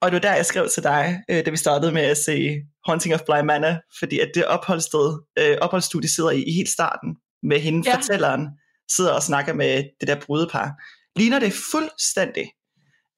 Og 0.00 0.10
det 0.10 0.14
var 0.14 0.20
der, 0.20 0.34
jeg 0.34 0.46
skrev 0.46 0.68
til 0.74 0.82
dig, 0.82 1.20
øh, 1.30 1.46
da 1.46 1.50
vi 1.50 1.56
startede 1.56 1.92
med 1.92 2.02
at 2.02 2.16
se 2.16 2.50
Haunting 2.86 3.14
of 3.14 3.20
Bly 3.20 3.40
Manor, 3.44 3.74
fordi 3.98 4.18
at 4.18 4.30
det 4.34 4.44
opholdssted, 4.44 5.18
øh, 5.38 5.56
opholdsstudie 5.60 6.10
sidder 6.10 6.30
i, 6.30 6.42
i 6.42 6.52
helt 6.52 6.68
starten, 6.68 7.16
med 7.42 7.60
hende, 7.60 7.88
Ja. 7.90 7.96
fortælleren, 7.96 8.48
sidder 8.92 9.12
og 9.12 9.22
snakker 9.22 9.52
med 9.54 9.84
det 10.00 10.08
der 10.08 10.20
brudepar. 10.26 10.70
Ligner 11.16 11.38
det 11.38 11.52
fuldstændig. 11.70 12.44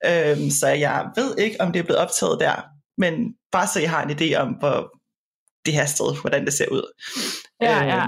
Øhm, 0.05 0.49
så 0.49 0.67
jeg 0.67 1.05
ved 1.15 1.37
ikke, 1.37 1.61
om 1.61 1.71
det 1.71 1.79
er 1.79 1.83
blevet 1.83 1.99
optaget 2.01 2.39
der, 2.39 2.61
men 2.97 3.13
bare 3.51 3.67
så 3.67 3.79
I 3.79 3.83
har 3.83 4.03
en 4.03 4.11
idé 4.11 4.35
om, 4.35 4.47
hvor 4.59 4.99
det 5.65 5.73
her 5.73 5.85
sted, 5.85 6.21
hvordan 6.21 6.45
det 6.45 6.53
ser 6.53 6.67
ud. 6.69 6.93
Ja, 7.61 7.83
ja. 7.83 8.07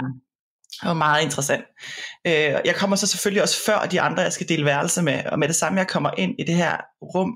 Øhm, 0.82 0.88
det 0.88 0.88
var 0.88 0.94
meget 0.94 1.22
interessant. 1.24 1.64
Øh, 2.26 2.60
jeg 2.64 2.74
kommer 2.76 2.96
så 2.96 3.06
selvfølgelig 3.06 3.42
også 3.42 3.64
før 3.66 3.78
de 3.78 4.00
andre, 4.00 4.22
jeg 4.22 4.32
skal 4.32 4.48
dele 4.48 4.64
værelse 4.64 5.02
med, 5.02 5.24
og 5.24 5.38
med 5.38 5.48
det 5.48 5.56
samme, 5.56 5.78
jeg 5.78 5.88
kommer 5.88 6.10
ind 6.18 6.34
i 6.38 6.44
det 6.44 6.54
her 6.54 6.76
rum, 7.02 7.32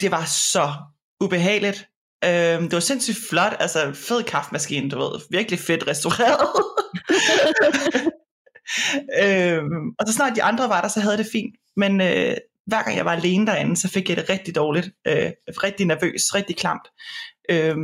det 0.00 0.10
var 0.10 0.24
så 0.24 0.72
ubehageligt. 1.20 1.88
Øh, 2.24 2.62
det 2.62 2.72
var 2.72 2.80
sindssygt 2.80 3.18
flot, 3.30 3.56
altså 3.60 3.92
fed 3.92 4.22
kaffemaskine, 4.22 4.90
du 4.90 4.98
ved, 4.98 5.20
virkelig 5.30 5.58
fedt 5.58 5.86
restaureret. 5.86 6.48
øh, 9.24 9.62
og 9.98 10.06
så 10.06 10.12
snart 10.12 10.36
de 10.36 10.42
andre 10.42 10.68
var 10.68 10.80
der, 10.80 10.88
så 10.88 11.00
havde 11.00 11.16
det 11.16 11.26
fint. 11.32 11.54
Men 11.76 12.00
øh, 12.00 12.36
hver 12.66 12.82
gang 12.82 12.96
jeg 12.96 13.04
var 13.04 13.12
alene 13.12 13.46
derinde, 13.46 13.76
så 13.76 13.88
fik 13.88 14.08
jeg 14.08 14.16
det 14.16 14.30
rigtig 14.30 14.54
dårligt, 14.54 14.86
øh, 15.06 15.30
rigtig 15.48 15.86
nervøs, 15.86 16.34
rigtig 16.34 16.56
klamt. 16.56 16.88
Øh, 17.50 17.76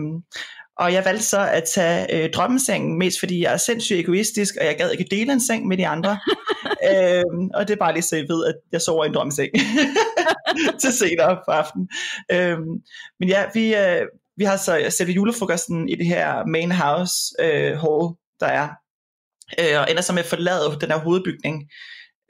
og 0.81 0.93
jeg 0.93 1.05
valgte 1.05 1.25
så 1.25 1.49
at 1.49 1.65
tage 1.75 2.15
øh, 2.15 2.31
drømmesengen, 2.31 2.99
mest 2.99 3.19
fordi 3.19 3.43
jeg 3.43 3.53
er 3.53 3.57
sindssygt 3.57 4.01
egoistisk, 4.01 4.55
og 4.61 4.67
jeg 4.67 4.77
gad 4.77 4.91
ikke 4.91 5.07
dele 5.11 5.33
en 5.33 5.47
seng 5.47 5.67
med 5.67 5.77
de 5.77 5.87
andre. 5.87 6.11
øhm, 6.91 7.51
og 7.55 7.69
det 7.69 7.75
er 7.75 7.79
bare 7.79 7.93
lige 7.93 8.03
så 8.03 8.17
I 8.17 8.29
ved, 8.29 8.47
at 8.47 8.55
jeg 8.73 8.81
sover 8.81 9.05
i 9.05 9.09
en 9.09 9.15
drømmeseng 9.15 9.51
til 10.81 10.93
senere 10.93 11.37
på 11.47 11.51
aftenen. 11.51 11.89
Øhm, 12.33 12.83
men 13.21 13.29
ja, 13.29 13.45
vi, 13.55 13.75
øh, 13.75 14.07
vi 14.37 14.45
har 14.45 14.57
så 14.57 14.87
selve 14.91 15.13
julefrokosten 15.13 15.89
i 15.89 15.95
det 15.95 16.07
her 16.07 16.47
main 16.47 16.73
house 16.73 17.15
øh, 17.41 17.79
hall, 17.79 18.15
der 18.41 18.47
er. 18.47 18.69
Øh, 19.61 19.81
og 19.81 19.91
ender 19.91 20.03
så 20.03 20.13
med 20.13 20.23
at 20.23 20.29
forlade 20.29 20.79
den 20.81 20.91
her 20.91 20.99
hovedbygning. 20.99 21.71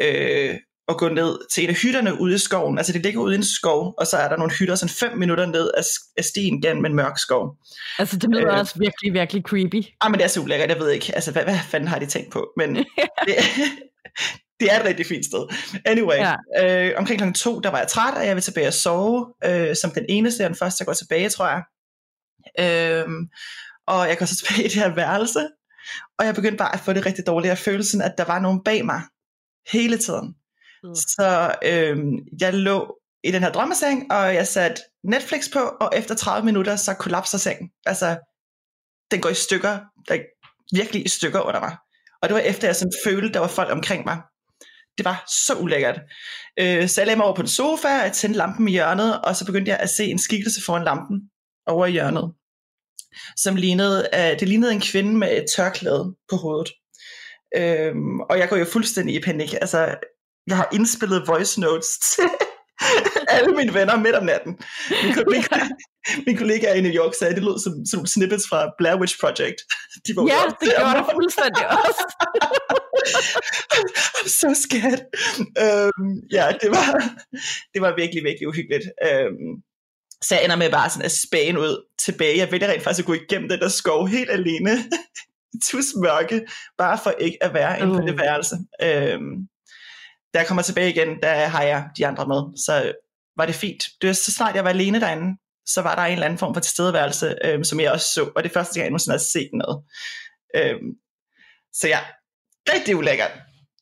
Øh, 0.03 0.55
og 0.91 0.99
gå 0.99 1.09
ned 1.09 1.39
til 1.53 1.65
en 1.65 1.71
af 1.71 1.77
hytterne 1.77 2.21
ude 2.21 2.35
i 2.35 2.39
skoven. 2.39 2.79
Altså 2.79 2.93
det 2.93 3.03
ligger 3.03 3.21
ude 3.21 3.35
i 3.35 3.37
en 3.37 3.45
skov, 3.45 3.95
og 3.99 4.07
så 4.07 4.17
er 4.17 4.29
der 4.29 4.37
nogle 4.37 4.53
hytter 4.53 4.75
sådan 4.75 4.95
fem 4.95 5.19
minutter 5.19 5.47
ned 5.47 5.71
af, 5.77 6.25
stien 6.25 6.63
gennem 6.63 6.85
en 6.85 6.95
mørk 6.95 7.19
skov. 7.19 7.57
Altså, 7.99 8.17
det 8.17 8.31
lyder 8.31 8.53
Øh. 8.53 8.59
også 8.59 8.79
virkelig, 8.79 9.13
virkelig 9.13 9.43
creepy. 9.43 9.85
Ah, 10.01 10.11
men 10.11 10.19
det 10.19 10.25
er 10.25 10.29
så 10.29 10.41
ulækkert, 10.41 10.69
jeg 10.71 10.79
ved 10.79 10.91
ikke, 10.91 11.15
altså 11.15 11.33
hvad, 11.33 11.43
hvad 11.43 11.59
fanden 11.69 11.89
har 11.89 11.99
de 11.99 12.07
tænkt 12.07 12.33
på, 12.33 12.49
men 12.57 12.77
det, 13.27 13.35
det 14.61 14.73
er 14.73 14.81
et 14.81 14.85
rigtig 14.85 15.07
fint 15.07 15.25
sted. 15.25 15.47
Anyway, 15.85 16.17
Ja. 16.17 16.35
øh, 16.89 16.93
omkring 16.97 17.21
kl. 17.21 17.33
to, 17.33 17.61
der 17.61 17.71
var 17.71 17.79
jeg 17.79 17.89
træt, 17.89 18.15
og 18.15 18.27
jeg 18.27 18.35
vil 18.37 18.43
tilbage 18.43 18.67
og 18.67 18.73
sove, 18.73 19.35
øh, 19.45 19.77
som 19.77 19.91
den 19.91 20.05
eneste, 20.09 20.43
og 20.45 20.49
den 20.51 20.57
første, 20.59 20.83
jeg 20.83 20.87
går 20.87 20.93
tilbage, 20.95 21.29
tror 21.29 21.49
jeg. 21.49 21.63
Øh, 22.61 23.09
og 23.87 24.09
jeg 24.09 24.19
går 24.19 24.27
så 24.27 24.37
tilbage 24.47 24.65
i 24.65 24.69
det 24.69 24.75
her 24.83 24.95
værelse, 24.95 25.41
og 26.19 26.27
jeg 26.27 26.35
begyndte 26.35 26.57
bare 26.59 26.75
at 26.75 26.81
få 26.81 26.93
det 26.93 27.07
rigtig 27.07 27.27
dårligt 27.27 27.51
af 27.51 27.59
følelsen, 27.59 28.03
at 28.03 28.15
der 28.19 28.25
var 28.25 28.39
nogen 28.41 28.61
bag 28.65 28.85
mig 28.85 29.03
hele 29.73 29.99
tiden. 29.99 30.35
Mm. 30.85 30.95
Så 30.95 31.55
øh, 31.65 31.99
jeg 32.41 32.55
lå 32.55 32.97
i 33.25 33.31
den 33.31 33.43
her 33.43 33.53
drømmeseng, 33.53 34.13
og 34.13 34.35
jeg 34.35 34.47
satte 34.47 34.83
Netflix 35.05 35.53
på, 35.53 35.59
og 35.59 35.91
efter 35.97 36.15
30 36.15 36.45
minutter, 36.45 36.77
så 36.77 36.95
kollapser 36.95 37.39
sengen. 37.39 37.71
Altså, 37.87 38.19
den 39.11 39.21
går 39.21 39.29
i 39.29 39.35
stykker, 39.35 39.79
der 40.09 40.19
virkelig 40.73 41.05
i 41.05 41.09
stykker 41.09 41.41
under 41.41 41.61
mig. 41.61 41.77
Og 42.23 42.29
det 42.29 42.35
var 42.35 42.41
efter, 42.41 42.69
jeg 42.69 42.77
sådan 42.77 42.93
følte, 43.05 43.33
der 43.33 43.41
var 43.41 43.49
folk 43.49 43.73
omkring 43.73 44.05
mig. 44.05 44.21
Det 44.99 45.05
var 45.05 45.25
så 45.47 45.55
ulækkert. 45.55 46.01
Øh, 46.59 46.89
så 46.89 47.01
jeg 47.01 47.07
lagde 47.07 47.17
mig 47.17 47.27
over 47.27 47.35
på 47.35 47.43
en 47.43 47.49
sofa, 47.49 47.89
jeg 47.89 48.13
tændte 48.13 48.39
lampen 48.39 48.69
i 48.69 48.73
hjørnet, 48.73 49.21
og 49.21 49.37
så 49.37 49.47
begyndte 49.47 49.71
jeg 49.71 49.79
at 49.79 49.91
se 49.91 50.05
en 50.05 50.19
skikkelse 50.19 50.65
foran 50.65 50.85
lampen 50.85 51.31
over 51.67 51.87
i 51.87 51.91
hjørnet, 51.91 52.33
som 53.37 53.57
lignede, 53.57 54.09
øh, 54.15 54.41
det 54.41 54.49
lignede 54.49 54.73
en 54.73 54.81
kvinde 54.81 55.17
med 55.17 55.37
et 55.37 55.47
tørklæde 55.57 56.15
på 56.31 56.37
hovedet. 56.37 56.73
Øhm, 57.57 58.21
og 58.21 58.39
jeg 58.39 58.49
går 58.49 58.57
jo 58.57 58.65
fuldstændig 58.65 59.15
i 59.15 59.21
panik. 59.21 59.55
Altså, 59.55 59.95
jeg 60.47 60.57
har 60.57 60.69
indspillet 60.73 61.29
voice 61.29 61.61
notes 61.61 61.89
til 62.15 62.25
alle 63.29 63.57
mine 63.57 63.75
venner 63.75 63.97
midt 63.97 64.15
om 64.15 64.25
natten. 64.25 64.59
Min 65.05 65.15
kollega, 65.15 65.57
min 66.27 66.37
kollega 66.37 66.73
i 66.75 66.81
New 66.81 66.93
York 66.93 67.15
sagde, 67.15 67.31
at 67.31 67.37
det 67.37 67.45
lød 67.45 67.59
som, 67.59 67.73
som 67.87 68.07
snippets 68.07 68.45
fra 68.49 68.71
Blair 68.79 69.01
Witch 69.01 69.21
Project. 69.21 69.59
De 70.07 70.17
var 70.17 70.23
Ja, 70.27 70.41
det 70.61 70.73
gjorde 70.79 70.95
det 70.99 71.07
fuldstændig 71.15 71.65
også. 71.69 72.05
I'm 74.19 74.29
so 74.29 74.49
scared. 74.55 75.01
Øhm, 75.65 76.13
ja, 76.33 76.47
det 76.63 76.71
var, 76.71 76.89
det 77.75 77.83
var 77.83 77.95
virkelig, 77.97 78.25
virkelig 78.25 78.49
uhyggeligt. 78.49 78.85
Øhm, 79.09 79.51
Så 80.23 80.35
jeg 80.35 80.45
ender 80.45 80.57
med 80.57 80.71
bare 80.71 80.91
sådan 80.91 81.05
at 81.05 81.13
spæne 81.13 81.61
ud 81.61 81.85
tilbage. 81.99 82.39
Jeg 82.39 82.53
vælger 82.53 82.69
rent 82.69 82.83
faktisk 82.83 83.03
at 83.05 83.07
gå 83.07 83.15
igennem 83.15 83.49
den 83.49 83.61
der 83.61 83.69
skov 83.69 84.09
helt 84.09 84.31
alene. 84.31 84.71
Tusmørke, 85.67 86.47
bare 86.79 86.99
for 87.03 87.11
ikke 87.11 87.39
at 87.45 87.55
være 87.55 87.81
inde 87.81 87.95
på 87.95 88.01
det 88.01 88.13
Uh. 88.13 88.19
værelse. 88.19 88.57
Øhm, 88.83 89.33
da 90.35 90.39
jeg 90.39 90.47
kommer 90.47 90.63
tilbage 90.63 90.91
igen, 90.91 91.23
der 91.23 91.35
har 91.35 91.63
jeg 91.63 91.89
de 91.97 92.07
andre 92.07 92.27
med. 92.27 92.59
Så 92.67 92.93
var 93.37 93.47
det 93.47 93.55
fint. 93.55 93.85
Det 94.01 94.07
var 94.07 94.15
så 94.15 94.33
snart 94.33 94.55
jeg 94.55 94.65
var 94.65 94.71
alene 94.71 95.01
derinde, 95.01 95.39
så 95.67 95.83
var 95.83 95.95
der 95.95 96.03
en 96.03 96.13
eller 96.13 96.25
anden 96.27 96.39
form 96.39 96.55
for 96.55 96.61
tilstedeværelse, 96.61 97.37
øhm, 97.45 97.65
som 97.65 97.81
jeg 97.81 97.93
også 97.93 98.07
så. 98.15 98.31
Og 98.37 98.43
det 98.43 98.49
er 98.51 98.53
første 98.53 98.75
gang, 98.75 98.85
jeg 98.85 98.91
nogensinde 98.91 99.15
har 99.15 99.25
set 99.33 99.51
noget. 99.53 99.85
Øhm, 100.57 100.91
så 101.73 101.89
ja, 101.89 101.99
rigtig 102.75 102.97
ulækkert. 102.97 103.33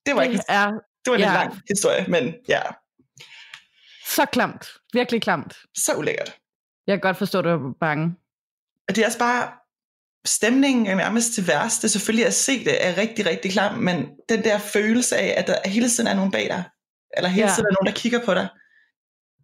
Det 0.06 0.16
var, 0.16 0.22
ikke, 0.22 0.36
Det 0.36 0.44
er 0.48 0.70
det 1.04 1.10
var 1.10 1.14
en 1.14 1.20
ja. 1.20 1.34
lang 1.34 1.60
historie, 1.68 2.04
men 2.08 2.34
ja, 2.48 2.60
så 4.06 4.24
klamt. 4.32 4.68
Virkelig 4.92 5.22
klamt. 5.22 5.56
så 5.76 5.94
ulækkert. 5.94 6.36
Jeg 6.86 6.94
kan 6.94 7.00
godt 7.00 7.16
forstå, 7.16 7.38
at 7.38 7.44
du 7.44 7.50
er 7.50 7.72
bange. 7.80 8.16
Og 8.88 8.96
det 8.96 9.02
er 9.02 9.06
også 9.06 9.18
bare, 9.18 9.52
stemningen 10.26 10.86
er 10.86 10.94
nærmest 10.94 11.34
til 11.34 11.46
værste. 11.48 11.88
Selvfølgelig 11.88 12.26
at 12.26 12.34
se 12.34 12.64
det 12.64 12.86
er 12.86 12.96
rigtig, 12.96 13.26
rigtig 13.26 13.52
klam, 13.52 13.78
men 13.78 14.08
den 14.28 14.44
der 14.44 14.58
følelse 14.58 15.16
af, 15.16 15.34
at 15.40 15.46
der 15.46 15.68
hele 15.68 15.88
tiden 15.88 16.06
er 16.06 16.14
nogen 16.14 16.30
bag 16.30 16.48
dig, 16.48 16.64
eller 17.16 17.28
hele 17.30 17.46
Ja. 17.48 17.54
tiden 17.54 17.66
er 17.66 17.74
nogen, 17.80 17.94
der 17.94 18.00
kigger 18.00 18.24
på 18.24 18.34
dig. 18.34 18.48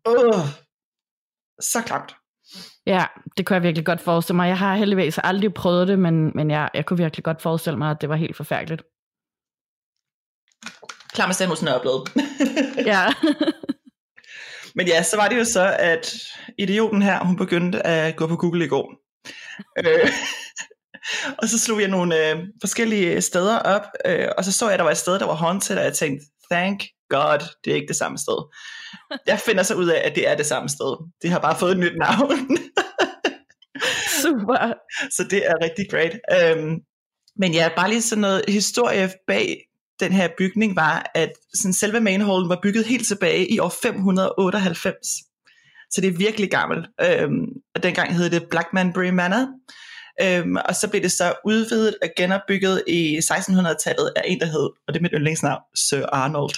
Åh, 0.07 0.41
så 1.61 1.83
klamt. 1.87 2.17
Ja, 2.87 3.05
det 3.37 3.47
kunne 3.47 3.55
jeg 3.55 3.63
virkelig 3.63 3.87
godt 3.87 4.01
forestille 4.01 4.37
mig. 4.37 4.49
Jeg 4.49 4.59
har 4.59 4.77
heldigvis 4.77 5.19
aldrig 5.19 5.55
prøvet 5.55 5.89
det, 5.89 5.99
men, 5.99 6.33
men 6.35 6.51
jeg, 6.51 6.71
jeg 6.75 6.87
kunne 6.87 6.97
virkelig 6.99 7.25
godt 7.25 7.43
forestille 7.43 7.79
mig, 7.79 7.91
at 7.91 7.97
det 8.01 8.09
var 8.09 8.17
helt 8.17 8.37
forfærdeligt. 8.37 8.83
Klammest 11.13 11.41
jeg 11.41 11.47
nogensinde 11.49 11.73
har 11.73 11.79
oplevet. 11.79 12.09
Ja. 12.93 13.07
Men 14.75 14.87
ja, 14.87 15.03
så 15.03 15.17
var 15.17 15.29
det 15.29 15.39
jo 15.39 15.45
så, 15.45 15.77
at 15.79 16.15
idioten 16.59 17.03
her, 17.03 17.25
hun 17.25 17.37
begyndte 17.37 17.87
at 17.87 18.17
gå 18.17 18.27
på 18.27 18.37
Google 18.37 18.65
i 18.65 18.69
går. 18.69 18.95
Øh, 19.79 20.11
og 21.39 21.49
så 21.49 21.59
slog 21.59 21.81
jeg 21.81 21.89
nogle 21.89 22.31
øh, 22.31 22.39
forskellige 22.61 23.21
steder 23.21 23.59
op, 23.59 23.83
øh, 24.07 24.29
og 24.39 24.45
så 24.45 24.53
så 24.53 24.65
jeg, 24.65 24.73
at 24.73 24.79
der 24.79 24.85
var 24.85 24.91
et 24.91 24.97
sted, 24.97 25.19
der 25.19 25.27
var 25.27 25.35
haunted, 25.35 25.77
og 25.77 25.85
jeg 25.85 25.95
tænkte, 25.95 26.27
thank 26.51 26.83
God, 27.09 27.39
det 27.65 27.71
er 27.71 27.75
ikke 27.75 27.89
det 27.89 27.97
samme 27.97 28.19
sted. 28.19 28.39
Jeg 29.27 29.39
finder 29.39 29.63
så 29.63 29.75
ud 29.75 29.87
af, 29.87 30.03
at 30.05 30.15
det 30.15 30.29
er 30.29 30.35
det 30.35 30.47
samme 30.47 30.69
sted. 30.69 31.11
Det 31.23 31.31
har 31.31 31.39
bare 31.39 31.59
fået 31.59 31.73
et 31.73 31.79
nyt 31.79 31.97
navn. 31.99 32.59
Super. 34.23 34.73
så 35.11 35.25
det 35.31 35.47
er 35.47 35.55
rigtig 35.63 35.87
great. 35.91 36.13
Øhm, 36.33 36.81
men 37.37 37.53
ja, 37.53 37.69
bare 37.77 37.89
lige 37.89 38.03
sådan 38.03 38.21
noget 38.21 38.45
historie 38.49 39.13
bag 39.27 39.65
den 40.01 40.13
her 40.13 40.29
bygning 40.39 40.77
var, 40.77 41.11
at 41.15 41.33
sådan 41.55 41.73
selve 41.73 42.01
manholen 42.01 42.49
var 42.49 42.59
bygget 42.63 42.87
helt 42.87 43.07
tilbage 43.07 43.53
i 43.53 43.59
år 43.59 43.75
598. 43.83 45.09
Så 45.95 46.01
det 46.01 46.09
er 46.09 46.19
virkelig 46.19 46.51
gammelt. 46.51 46.87
Øhm, 47.01 47.47
og 47.75 47.83
dengang 47.83 48.15
hed 48.15 48.31
det 48.31 48.49
Blackmanbury 48.51 49.11
Manor. 49.11 49.47
Øhm, 50.23 50.57
og 50.69 50.75
så 50.75 50.91
blev 50.91 51.03
det 51.03 51.13
så 51.13 51.35
udvidet 51.45 51.97
og 52.03 52.09
genopbygget 52.17 52.83
i 52.87 53.19
1600-tallet 53.19 54.13
af 54.17 54.23
en, 54.27 54.41
der 54.41 54.47
hed, 54.47 54.71
og 54.87 54.95
det 54.95 54.97
er 54.97 55.03
mit 55.03 55.13
yndlingsnavn, 55.15 55.63
Sir 55.75 56.07
Arnold. 56.07 56.55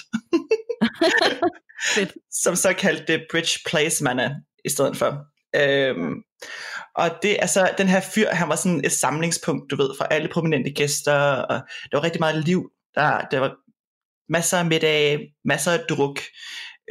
Som 2.43 2.55
så 2.55 2.73
kaldte 2.73 3.13
det 3.13 3.25
Bridge 3.31 3.59
Place 3.65 4.03
Manor 4.03 4.29
i 4.65 4.69
stedet 4.69 4.97
for. 4.97 5.25
Øhm, 5.55 6.13
og 6.95 7.09
det 7.21 7.43
er 7.43 7.45
så, 7.45 7.73
den 7.77 7.87
her 7.87 7.99
fyr, 7.99 8.29
han 8.29 8.49
var 8.49 8.55
sådan 8.55 8.81
et 8.85 8.91
samlingspunkt, 8.91 9.71
du 9.71 9.75
ved, 9.75 9.89
for 9.97 10.03
alle 10.03 10.27
prominente 10.27 10.71
gæster, 10.71 11.15
og 11.19 11.61
der 11.91 11.97
var 11.97 12.03
rigtig 12.03 12.19
meget 12.21 12.45
liv, 12.45 12.69
der, 12.95 13.21
der 13.31 13.39
var 13.39 13.55
masser 14.29 14.57
af 14.57 14.65
middag, 14.65 15.19
masser 15.45 15.71
af 15.71 15.79
druk, 15.89 16.19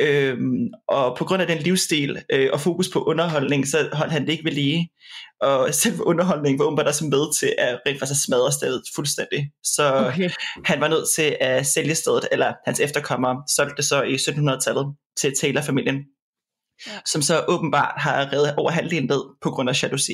øhm, 0.00 0.68
og 0.88 1.16
på 1.16 1.24
grund 1.24 1.42
af 1.42 1.48
den 1.48 1.58
livsstil 1.58 2.22
øh, 2.32 2.48
og 2.52 2.60
fokus 2.60 2.88
på 2.92 3.04
underholdning, 3.04 3.68
så 3.68 3.88
holdt 3.92 4.12
han 4.12 4.22
det 4.26 4.32
ikke 4.32 4.44
ved 4.44 4.52
lige, 4.52 4.90
og 5.40 5.74
selve 5.74 6.06
underholdningen 6.06 6.58
var 6.58 6.64
åbenbart 6.64 6.86
også 6.86 7.04
med 7.04 7.38
til 7.38 7.54
at 7.58 7.80
rent 7.86 7.98
faktisk 7.98 8.24
smadre 8.24 8.52
stedet 8.52 8.82
fuldstændig, 8.94 9.50
så 9.64 10.06
Okay. 10.06 10.30
han 10.64 10.80
var 10.80 10.88
nødt 10.88 11.04
til 11.16 11.36
at 11.40 11.66
sælge 11.66 11.94
stedet, 11.94 12.28
eller 12.32 12.52
hans 12.66 12.80
efterkommere 12.80 13.42
solgte 13.56 13.76
det 13.76 13.84
så 13.84 14.02
i 14.02 14.14
1700-tallet 14.14 14.86
til 15.20 15.32
Taylor-familien, 15.40 15.96
Ja. 16.86 16.92
som 17.06 17.22
så 17.22 17.44
åbenbart 17.48 17.94
har 17.96 18.32
reddet 18.32 18.54
over 18.56 18.70
halvdelen 18.70 19.08
ned 19.08 19.22
på 19.42 19.50
grund 19.50 19.68
af 19.70 19.82
jalousi. 19.82 20.12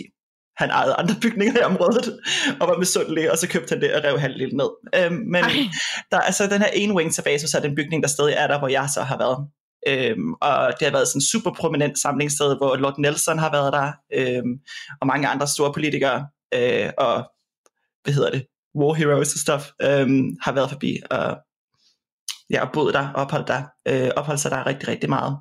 Han 0.57 0.71
ejede 0.71 0.95
andre 0.95 1.15
bygninger 1.23 1.61
i 1.61 1.65
området, 1.65 2.19
og 2.61 2.69
var 2.69 2.79
misundelig, 2.79 3.31
og 3.33 3.39
så 3.39 3.49
købte 3.49 3.73
han 3.73 3.81
det 3.81 3.95
og 3.95 4.05
rev 4.05 4.19
halvdelen 4.19 4.57
ned. 4.57 4.71
Øhm, 5.05 5.15
men 5.15 5.45
Ej. 5.45 5.51
der 6.11 6.21
er 6.21 6.31
så 6.31 6.47
den 6.47 6.61
her 6.61 6.69
ene 6.75 6.95
wing 6.95 7.15
tilbage, 7.15 7.39
så 7.39 7.57
er 7.59 7.63
den 7.63 7.75
bygning, 7.77 8.03
der 8.03 8.09
stadig 8.09 8.35
er 8.39 8.47
der, 8.47 8.59
hvor 8.59 8.69
jeg 8.69 8.89
så 8.95 9.03
har 9.03 9.19
været. 9.19 9.39
Øhm, 9.89 10.33
og 10.33 10.73
det 10.79 10.87
har 10.87 10.93
været 10.93 11.09
sådan 11.09 11.19
en 11.19 11.27
super 11.33 11.53
prominent 11.55 11.99
samlingssted, 11.99 12.57
hvor 12.57 12.77
Lord 12.77 12.99
Nelson 12.99 13.39
har 13.39 13.53
været 13.53 13.73
der, 13.73 13.93
øhm, 14.15 14.59
og 15.01 15.07
mange 15.07 15.29
andre 15.29 15.47
store 15.47 15.73
politikere, 15.73 16.27
øh, 16.55 16.91
og 16.99 17.31
hvad 18.03 18.15
hedder 18.15 18.31
det, 18.31 18.47
war 18.75 18.95
heroes 18.95 19.35
og 19.35 19.39
stuff, 19.39 19.65
øhm, 19.83 20.37
har 20.43 20.53
været 20.53 20.71
forbi, 20.71 20.99
og 21.11 21.37
ja, 22.51 22.67
og 22.67 22.73
boet 22.73 22.95
der, 22.95 23.13
opholdt 23.13 23.49
der, 23.49 23.63
øh, 23.89 24.11
opholdt 24.17 24.41
sig 24.41 24.51
der 24.51 24.67
rigtig, 24.67 24.89
rigtig 24.89 25.09
meget. 25.09 25.37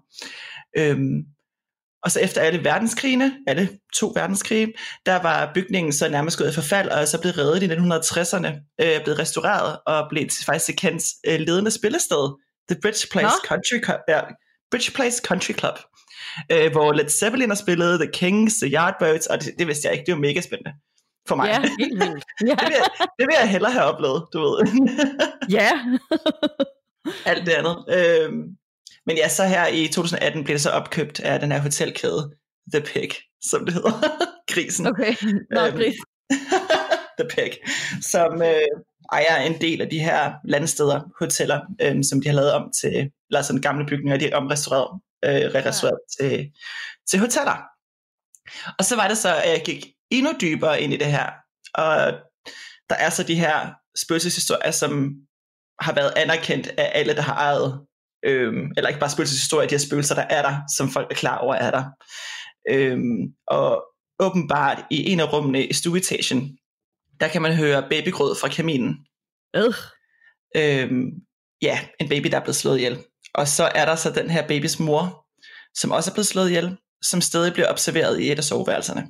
Øhm, 0.78 1.26
og 2.04 2.12
så 2.12 2.20
efter 2.20 2.42
alle 2.42 2.64
verdenskrigene, 2.64 3.34
alle 3.48 3.70
to 3.94 4.12
verdenskrige, 4.16 4.74
der 5.06 5.22
var 5.22 5.52
bygningen 5.54 5.94
så 5.94 6.10
nærmest 6.10 6.38
gået 6.38 6.52
i 6.52 6.54
forfald, 6.54 6.90
og 6.90 7.08
så 7.08 7.22
blev 7.22 7.32
reddet 7.32 7.64
i 7.64 7.68
1960'erne, 7.68 8.76
øh, 8.82 9.04
blev 9.04 9.16
restaureret, 9.16 9.80
og 9.88 10.08
blev 10.10 10.30
faktisk 10.46 10.78
kendt 10.78 11.04
øh, 11.28 11.40
ledende 11.40 11.72
spillested, 11.72 12.30
The 12.70 12.78
Bridge 12.82 13.08
Place 13.12 13.38
Nå. 13.44 13.48
Country 13.48 13.84
Club, 13.86 14.00
ja, 14.08 14.22
Bridge 14.72 14.92
Place 14.92 15.22
Country 15.26 15.54
Club, 15.54 15.78
øh, 16.52 16.72
hvor 16.72 16.94
Led 16.94 17.10
Zeppelin 17.10 17.50
har 17.50 17.56
spillet, 17.56 18.00
The 18.00 18.12
Kings, 18.14 18.54
The 18.56 18.70
Yardbirds, 18.78 19.28
og 19.28 19.42
det, 19.44 19.54
det 19.60 19.68
vidste 19.68 19.88
jeg 19.88 19.94
ikke, 19.94 20.06
det 20.06 20.14
var 20.14 20.20
mega 20.20 20.42
spændende 20.42 20.74
for 21.28 21.36
mig. 21.36 21.48
Ja, 21.48 21.60
helt 21.80 22.00
vildt. 22.00 22.24
Ja. 22.48 22.56
det, 22.60 22.68
vil 22.68 22.76
jeg, 22.76 23.08
det 23.20 23.28
vil 23.28 23.36
jeg 23.40 23.50
hellere 23.50 23.72
have 23.72 23.86
oplevet, 23.86 24.26
du 24.34 24.40
ved. 24.40 24.58
ja. 25.58 25.72
alt 27.26 27.46
det 27.46 27.54
andet. 27.54 27.76
Øhm, 27.90 28.44
men 29.06 29.18
ja, 29.18 29.28
så 29.30 29.44
her 29.46 29.68
i 29.68 29.88
2018 29.88 30.44
blev 30.44 30.54
det 30.54 30.62
så 30.62 30.70
opkøbt 30.70 31.20
af 31.20 31.40
den 31.40 31.52
her 31.52 31.60
hotelkæde, 31.60 32.32
The 32.74 32.82
Pig, 32.82 33.10
som 33.42 33.66
det 33.66 33.74
hedder. 33.74 33.92
Grisen. 34.54 34.88
Okay. 34.88 35.14
Nå, 35.52 35.66
Øhm, 35.66 35.76
gris. 35.78 35.96
The 37.20 37.28
Pig, 37.30 37.52
som 38.02 38.42
øh, 38.42 38.68
ejer 39.12 39.36
en 39.38 39.62
del 39.62 39.82
af 39.82 39.90
de 39.90 40.00
her 40.00 40.34
landsteder, 40.46 41.02
hoteller, 41.20 41.62
øh, 41.82 42.04
som 42.04 42.22
de 42.22 42.28
har 42.28 42.36
lavet 42.36 42.54
om 42.54 42.72
til, 42.82 43.12
eller 43.30 43.42
sådan 43.42 43.62
gamle 43.62 43.86
bygninger, 43.86 44.18
de 44.18 44.30
er 44.30 44.38
omrestaureret, 44.38 45.02
øh, 45.26 45.32
re-restaureret 45.32 46.00
ja. 46.20 46.30
til, 46.30 46.52
til 47.10 47.20
hoteller. 47.20 47.58
Og 48.80 48.86
så 48.86 48.96
var 48.96 49.08
det 49.08 49.18
så, 49.18 49.36
at 49.36 49.50
jeg 49.50 49.62
gik 49.66 49.86
endnu 50.10 50.32
dybere 50.42 50.82
ind 50.82 50.94
i 50.94 50.98
det 50.98 51.08
her, 51.08 51.30
og 51.74 52.14
der 52.90 52.96
er 52.96 53.10
så 53.10 53.24
de 53.24 53.36
her 53.36 53.74
spøgelseshistorier, 53.98 54.72
som 54.72 55.14
har 55.80 55.94
været 55.94 56.14
anerkendt 56.16 56.68
af 56.68 56.92
alle, 56.94 57.16
der 57.16 57.22
har 57.22 57.36
ejet, 57.36 57.82
øhm, 58.26 58.72
eller 58.78 58.88
ikke 58.88 59.00
bare 59.00 59.10
spøgelseshistorier, 59.10 59.68
de 59.68 59.76
her 59.76 59.80
spøgelser, 59.80 60.16
der 60.16 60.26
er 60.30 60.42
der, 60.42 60.62
som 60.78 60.90
folk 60.90 61.12
er 61.12 61.16
klar 61.16 61.38
over 61.38 61.56
er 61.56 61.72
der. 61.72 61.84
Øhm, 62.70 63.34
og 63.48 63.84
åbenbart 64.20 64.86
i 64.92 65.12
en 65.12 65.20
af 65.20 65.34
rummene 65.34 65.66
i 65.66 65.74
stueetagen, 65.74 66.58
der 67.22 67.28
kan 67.28 67.42
man 67.42 67.56
høre 67.56 67.90
babygrød 67.90 68.36
fra 68.36 68.48
kaminen. 68.48 68.98
Øh. 69.56 69.74
Øhm, 70.56 71.10
ja, 71.62 71.80
en 72.00 72.10
baby, 72.10 72.28
der 72.28 72.38
er 72.38 72.44
blevet 72.44 72.56
slået 72.56 72.78
ihjel. 72.78 73.04
Og 73.34 73.48
så 73.48 73.64
er 73.76 73.86
der 73.86 73.96
så 73.96 74.12
den 74.12 74.30
her 74.30 74.48
babys 74.48 74.80
mor, 74.80 75.26
som 75.74 75.92
også 75.92 76.12
er 76.12 76.14
blevet 76.14 76.28
slået 76.28 76.50
ihjel, 76.50 76.78
som 77.02 77.22
stadig 77.22 77.54
bliver 77.54 77.70
observeret 77.70 78.22
i 78.22 78.32
et 78.32 78.38
af 78.38 78.44
soveværelserne. 78.44 79.08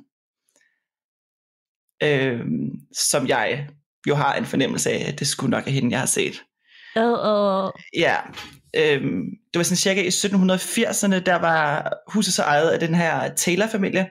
Øhm, 2.02 2.70
som 2.96 3.28
jeg 3.28 3.68
jo 4.08 4.14
har 4.14 4.34
en 4.34 4.46
fornemmelse 4.46 4.90
af, 4.90 5.08
at 5.08 5.18
det 5.18 5.26
skulle 5.26 5.50
nok 5.50 5.66
er 5.66 5.70
hende, 5.70 5.90
jeg 5.90 5.98
har 5.98 6.06
set. 6.06 6.42
Øh, 6.96 7.04
øh. 7.04 7.70
Ja, 7.96 8.16
øhm, 8.76 9.22
det 9.52 9.58
var 9.58 9.62
sådan 9.62 9.76
cirka 9.76 10.02
i 10.02 10.08
1780'erne, 10.08 11.18
der 11.18 11.36
var 11.36 11.92
huset 12.12 12.34
så 12.34 12.42
ejet 12.42 12.70
af 12.70 12.80
den 12.80 12.94
her 12.94 13.34
Taylor-familie, 13.34 14.10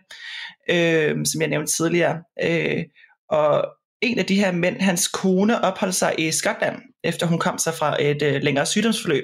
øhm, 0.69 1.25
som 1.25 1.41
jeg 1.41 1.49
nævnte 1.49 1.73
tidligere. 1.73 2.23
Øh, 2.43 2.83
og 3.29 3.65
en 4.01 4.19
af 4.19 4.25
de 4.25 4.35
her 4.35 4.51
mænd, 4.51 4.81
hans 4.81 5.07
kone, 5.07 5.63
opholdt 5.63 5.95
sig 5.95 6.15
i 6.17 6.31
Skotland, 6.31 6.81
efter 7.03 7.25
hun 7.25 7.39
kom 7.39 7.57
sig 7.57 7.73
fra 7.73 8.03
et 8.03 8.21
øh, 8.21 8.41
længere 8.41 8.65
sygdomsforløb. 8.65 9.23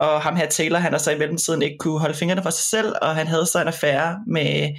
Og 0.00 0.22
ham 0.22 0.36
her 0.36 0.48
Taylor, 0.48 0.78
han 0.78 0.92
har 0.92 0.98
så 0.98 1.10
i 1.10 1.18
mellemtiden 1.18 1.62
ikke 1.62 1.76
kunne 1.78 2.00
holde 2.00 2.14
fingrene 2.14 2.42
for 2.42 2.50
sig 2.50 2.64
selv, 2.64 2.94
og 3.02 3.14
han 3.14 3.26
havde 3.26 3.46
så 3.46 3.60
en 3.60 3.68
affære 3.68 4.18
med, 4.26 4.70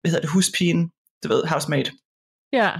hvad 0.00 0.10
hedder 0.10 0.20
det, 0.20 0.30
huspigen, 0.30 0.90
du 1.24 1.28
ved, 1.28 1.44
housemaid. 1.44 1.84
Ja. 2.52 2.70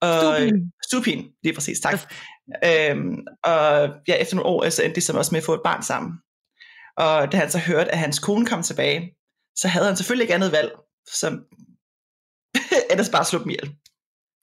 Og, 0.00 0.20
Stuepigen. 0.20 0.72
Stuepigen, 0.84 1.24
lige 1.42 1.54
præcis, 1.54 1.80
tak. 1.80 2.12
Øhm, 2.64 3.16
og 3.44 3.90
ja, 4.08 4.14
efter 4.14 4.36
nogle 4.36 4.48
år, 4.48 4.68
så 4.68 4.82
endte 4.82 5.00
de 5.00 5.04
så 5.04 5.18
også 5.18 5.32
med 5.32 5.40
at 5.40 5.44
få 5.44 5.54
et 5.54 5.60
barn 5.64 5.82
sammen. 5.82 6.12
Og 6.96 7.32
da 7.32 7.36
han 7.36 7.50
så 7.50 7.58
hørte, 7.58 7.90
at 7.90 7.98
hans 7.98 8.18
kone 8.18 8.46
kom 8.46 8.62
tilbage, 8.62 9.14
så 9.56 9.68
havde 9.68 9.86
han 9.86 9.96
selvfølgelig 9.96 10.24
ikke 10.24 10.34
andet 10.34 10.52
valg, 10.52 10.72
som 11.14 11.44
ellers 12.90 13.10
bare 13.10 13.24
slå 13.24 13.38
dem 13.38 13.50
ihjel. 13.50 13.74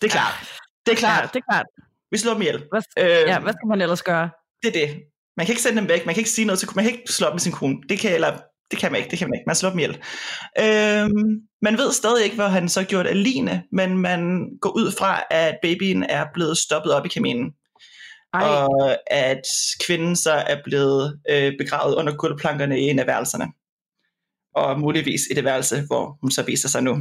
Det 0.02 0.08
er 0.08 0.12
klart. 0.12 0.61
Det 0.86 0.92
er 0.92 0.96
Ja, 0.96 1.00
klart. 1.00 1.34
det 1.34 1.40
er 1.40 1.52
klart. 1.52 1.66
Vi 2.12 2.18
slår 2.18 2.34
dem 2.34 2.42
ihjel. 2.42 2.64
Hvad, 2.72 2.82
Øhm, 3.00 3.28
ja, 3.32 3.40
hvad 3.40 3.54
skal 3.54 3.68
man 3.68 3.82
ellers 3.82 4.04
gøre? 4.04 4.30
Det 4.64 4.68
er 4.76 4.88
det. 4.88 5.02
Man 5.38 5.46
kan 5.46 5.54
ikke 5.54 5.62
sende 5.62 5.82
dem 5.82 5.88
væk, 5.90 6.06
man 6.06 6.16
kan 6.16 6.22
ikke 6.22 6.30
sige 6.30 6.46
noget 6.46 6.60
til 6.60 6.70
man 6.76 6.86
kan 6.86 6.94
ikke 6.94 7.12
slå 7.14 7.28
op 7.28 7.34
med 7.34 7.40
sin 7.40 7.52
kone. 7.52 7.78
Det 7.90 8.00
kan, 8.00 8.14
eller 8.16 8.40
det 8.72 8.80
kan 8.80 8.92
man 8.92 9.00
ikke, 9.00 9.12
det 9.12 9.20
kan 9.20 9.28
man 9.30 9.34
ikke. 9.40 9.44
Man 9.48 9.56
slår 9.56 9.70
dem 9.70 9.80
ihjel. 9.80 9.96
Øhm, 10.60 11.42
man 11.62 11.78
ved 11.78 11.92
stadig 11.92 12.24
ikke, 12.24 12.36
hvor 12.36 12.48
han 12.48 12.70
så 12.70 12.84
gjort 12.84 13.08
af 13.08 13.24
line, 13.24 13.64
men 13.72 13.98
man 13.98 14.50
går 14.62 14.70
ud 14.70 14.92
fra, 15.00 15.24
at 15.32 15.58
babyen 15.62 16.04
er 16.04 16.26
blevet 16.34 16.58
stoppet 16.58 16.94
op 16.94 17.06
i 17.06 17.10
kaminen. 17.10 17.52
Ej, 18.34 18.42
Og 18.44 18.98
at 19.14 19.42
kvinden 19.86 20.16
så 20.16 20.32
er 20.32 20.58
blevet 20.64 21.20
øh, 21.30 21.54
begravet 21.58 21.96
under 21.96 22.16
gulvplankerne 22.16 22.80
i 22.80 22.84
en 22.84 23.00
af 23.00 23.08
værelserne. 23.08 23.46
Og 24.56 24.80
muligvis 24.80 25.22
i 25.32 25.34
det 25.34 25.44
værelse, 25.44 25.84
hvor 25.88 26.18
hun 26.22 26.32
så 26.32 26.44
viser 26.44 26.70
sig 26.70 26.84
nu. 26.84 26.92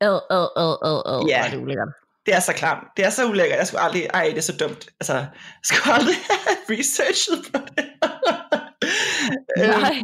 ad, 0.00 0.20
ad, 0.30 0.48
ad, 0.56 0.76
ad, 0.90 1.02
ad. 1.06 1.26
Ja. 1.28 1.38
Hvor 1.38 1.46
er 1.46 1.50
det 1.50 1.58
ulækkert. 1.62 1.88
Det 2.30 2.36
er 2.36 2.40
så 2.40 2.52
klamt. 2.52 2.84
Det 2.96 3.04
er 3.04 3.10
så 3.10 3.26
ulækkert. 3.26 3.58
Jeg 3.58 3.66
skulle 3.66 3.80
aldrig... 3.80 4.06
Ej, 4.14 4.24
det 4.28 4.38
er 4.38 4.42
så 4.42 4.56
dumt. 4.56 4.88
Altså, 5.00 5.14
jeg 5.14 5.28
skulle 5.62 5.94
aldrig 5.94 6.14
have 6.14 6.78
researchet 6.78 7.52
på 7.52 7.58
det. 7.76 7.84
Øhm, 9.58 9.80
Nej. 9.80 10.00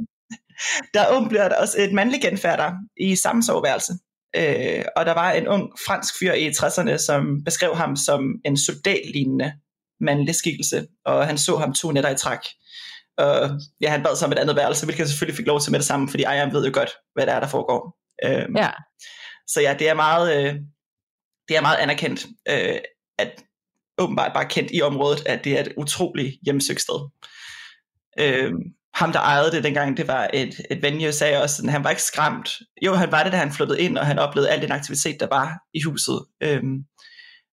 Der 0.95 1.28
bliver 1.28 1.49
der 1.49 1.56
også 1.56 1.83
et 1.83 1.92
mandlig 1.92 2.23
genfærder 2.23 2.73
i 3.00 3.16
samme 3.16 3.42
soveværelse. 3.42 3.92
Øh, 4.37 4.85
og 4.97 5.06
der 5.06 5.14
var 5.14 5.33
en 5.33 5.49
ung 5.49 5.71
fransk 5.87 6.14
fyr 6.18 6.33
i 6.33 6.49
60'erne, 6.49 6.97
som 7.06 7.45
beskrev 7.45 7.76
ham 7.76 7.97
som 7.97 8.35
en 8.45 8.56
soldatlignende 8.56 9.52
mandlig 10.00 10.35
skikkelse, 10.35 10.87
og 11.04 11.26
han 11.26 11.38
så 11.38 11.56
ham 11.56 11.73
to 11.73 11.90
nætter 11.92 12.11
i 12.11 12.16
træk. 12.16 12.38
Og 13.18 13.50
ja, 13.80 13.90
han 13.90 14.02
bad 14.02 14.16
sig 14.16 14.26
om 14.26 14.33
et 14.33 14.38
andet 14.38 14.56
værelse, 14.56 14.87
hvilket 14.87 15.00
jeg 15.00 15.09
selvfølgelig 15.09 15.37
fik 15.37 15.47
lov 15.47 15.61
til 15.61 15.73
med 15.73 15.78
det 15.78 15.87
samme, 15.87 16.09
fordi 16.09 16.23
ejeren 16.23 16.52
ved 16.52 16.66
jo 16.66 16.71
godt, 16.75 16.90
hvad 17.14 17.26
der 17.26 17.33
er, 17.33 17.40
der 17.40 17.49
foregår. 17.49 17.97
Øh, 18.25 18.47
Ja. 18.56 18.71
Så 19.47 19.61
ja, 19.61 19.76
det 19.78 19.88
er 19.88 19.95
meget, 19.95 20.45
øh, 20.45 20.54
det 21.49 21.57
er 21.57 21.61
meget 21.61 21.76
anerkendt, 21.76 22.26
øh, 22.49 22.79
at 23.19 23.43
åbenbart 23.99 24.33
bare 24.35 24.49
kendt 24.49 24.71
i 24.75 24.83
området, 24.83 25.26
at 25.26 25.45
det 25.45 25.53
er 25.53 25.61
et 25.61 25.73
utroligt 25.76 26.37
hjemsøgt 26.45 26.81
sted. 26.81 27.11
Øh, 28.19 28.53
ham, 28.95 29.12
der 29.12 29.21
ejede 29.21 29.53
det 29.53 29.65
dengang, 29.65 29.97
det 29.97 30.09
var 30.09 30.31
et, 30.35 30.61
et 30.71 30.83
venue, 30.83 31.12
sagde 31.12 31.43
også, 31.43 31.62
at 31.62 31.73
han 31.73 31.85
var 31.85 31.91
ikke 31.91 32.03
skræmt. 32.03 32.50
Jo, 32.83 32.95
han 32.95 33.12
var 33.12 33.23
det, 33.23 33.33
da 33.33 33.37
han 33.37 33.53
flyttede 33.53 33.81
ind, 33.81 33.99
og 33.99 34.07
han 34.07 34.19
oplevede 34.19 34.50
al 34.50 34.62
den 34.62 34.73
aktivitet, 34.73 35.21
der 35.21 35.26
var 35.26 35.59
i 35.75 35.83
huset. 35.83 36.21
Øhm, 36.41 36.85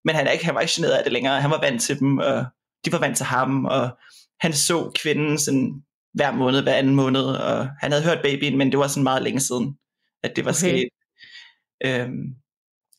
men 0.06 0.16
han, 0.16 0.28
er 0.28 0.32
ikke, 0.32 0.46
han 0.46 0.56
var 0.56 0.62
ikke 0.62 0.74
generet 0.76 0.92
af 0.92 1.04
det 1.04 1.14
længere. 1.14 1.42
Han 1.42 1.52
var 1.52 1.60
vant 1.62 1.82
til 1.82 2.00
dem, 2.00 2.18
og 2.18 2.46
de 2.86 2.92
var 2.92 3.00
vant 3.00 3.18
til 3.18 3.26
ham, 3.26 3.66
og 3.66 3.98
han 4.40 4.54
så 4.54 4.92
kvinden 5.02 5.38
sådan 5.40 5.84
hver 6.14 6.32
måned, 6.32 6.64
hver 6.64 6.74
anden 6.74 6.96
måned, 6.96 7.24
og 7.24 7.70
han 7.80 7.92
havde 7.92 8.04
hørt 8.04 8.22
babyen, 8.24 8.58
men 8.58 8.72
det 8.72 8.80
var 8.80 8.88
sådan 8.88 9.04
meget 9.04 9.24
længe 9.24 9.40
siden, 9.40 9.78
at 10.24 10.36
det 10.36 10.46
var 10.46 10.52
okay. 10.52 10.60
sket. 10.60 10.90
Øhm, 11.86 12.36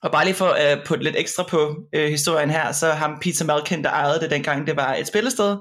og 0.05 0.13
bare 0.13 0.25
lige 0.25 0.35
for 0.35 0.49
at 0.49 0.79
uh, 0.79 0.85
putte 0.85 1.05
lidt 1.05 1.17
ekstra 1.17 1.43
på 1.43 1.77
øh, 1.95 2.11
historien 2.11 2.51
her, 2.51 2.73
så 2.73 2.93
ham 2.93 3.19
Peter 3.23 3.45
Malkin, 3.45 3.85
der 3.85 3.91
ejede 3.91 4.21
det 4.21 4.31
dengang, 4.31 4.67
det 4.67 4.77
var 4.77 4.95
et 4.95 5.07
spillested. 5.07 5.57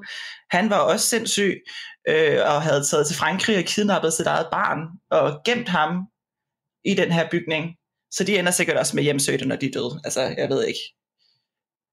Han 0.52 0.70
var 0.70 0.80
også 0.80 1.08
sindssyg, 1.08 1.62
øh, 2.10 2.40
og 2.46 2.62
havde 2.62 2.84
taget 2.84 3.08
til 3.08 3.16
Frankrig 3.16 3.58
og 3.58 3.64
kidnappet 3.64 4.14
sit 4.14 4.28
eget 4.28 4.48
barn, 4.52 4.80
og 5.12 5.42
gemt 5.46 5.70
ham 5.70 6.08
i 6.86 6.94
den 6.94 7.12
her 7.12 7.30
bygning. 7.32 7.76
Så 8.12 8.24
de 8.24 8.40
ender 8.40 8.52
sikkert 8.52 8.78
også 8.78 8.96
med 8.96 9.04
hjemsøgte, 9.04 9.46
når 9.46 9.56
de 9.56 9.66
er 9.66 9.72
døde. 9.72 10.02
Altså, 10.04 10.22
jeg 10.38 10.50
ved 10.50 10.66
ikke. 10.66 10.80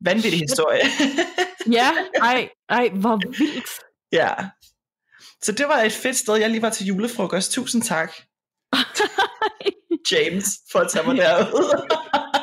Vanvittig 0.05 0.41
historie. 0.41 0.83
Ja, 1.73 1.91
ej, 2.23 2.49
ej, 2.69 2.89
hvor 2.89 3.21
vildt. 3.39 3.71
ja. 4.13 4.35
Så 5.43 5.53
det 5.53 5.69
var 5.69 5.79
et 5.79 5.93
fedt 5.93 6.17
sted. 6.17 6.37
Jeg 6.37 6.51
lige 6.51 6.63
var 6.63 6.71
til 6.71 6.87
julefrokost. 6.87 7.53
Tusind 7.53 7.83
tak, 7.83 8.13
James, 10.13 10.47
for 10.73 10.79
at 10.79 10.91
tage 10.91 11.07
mig 11.07 11.17
derud. 11.17 11.99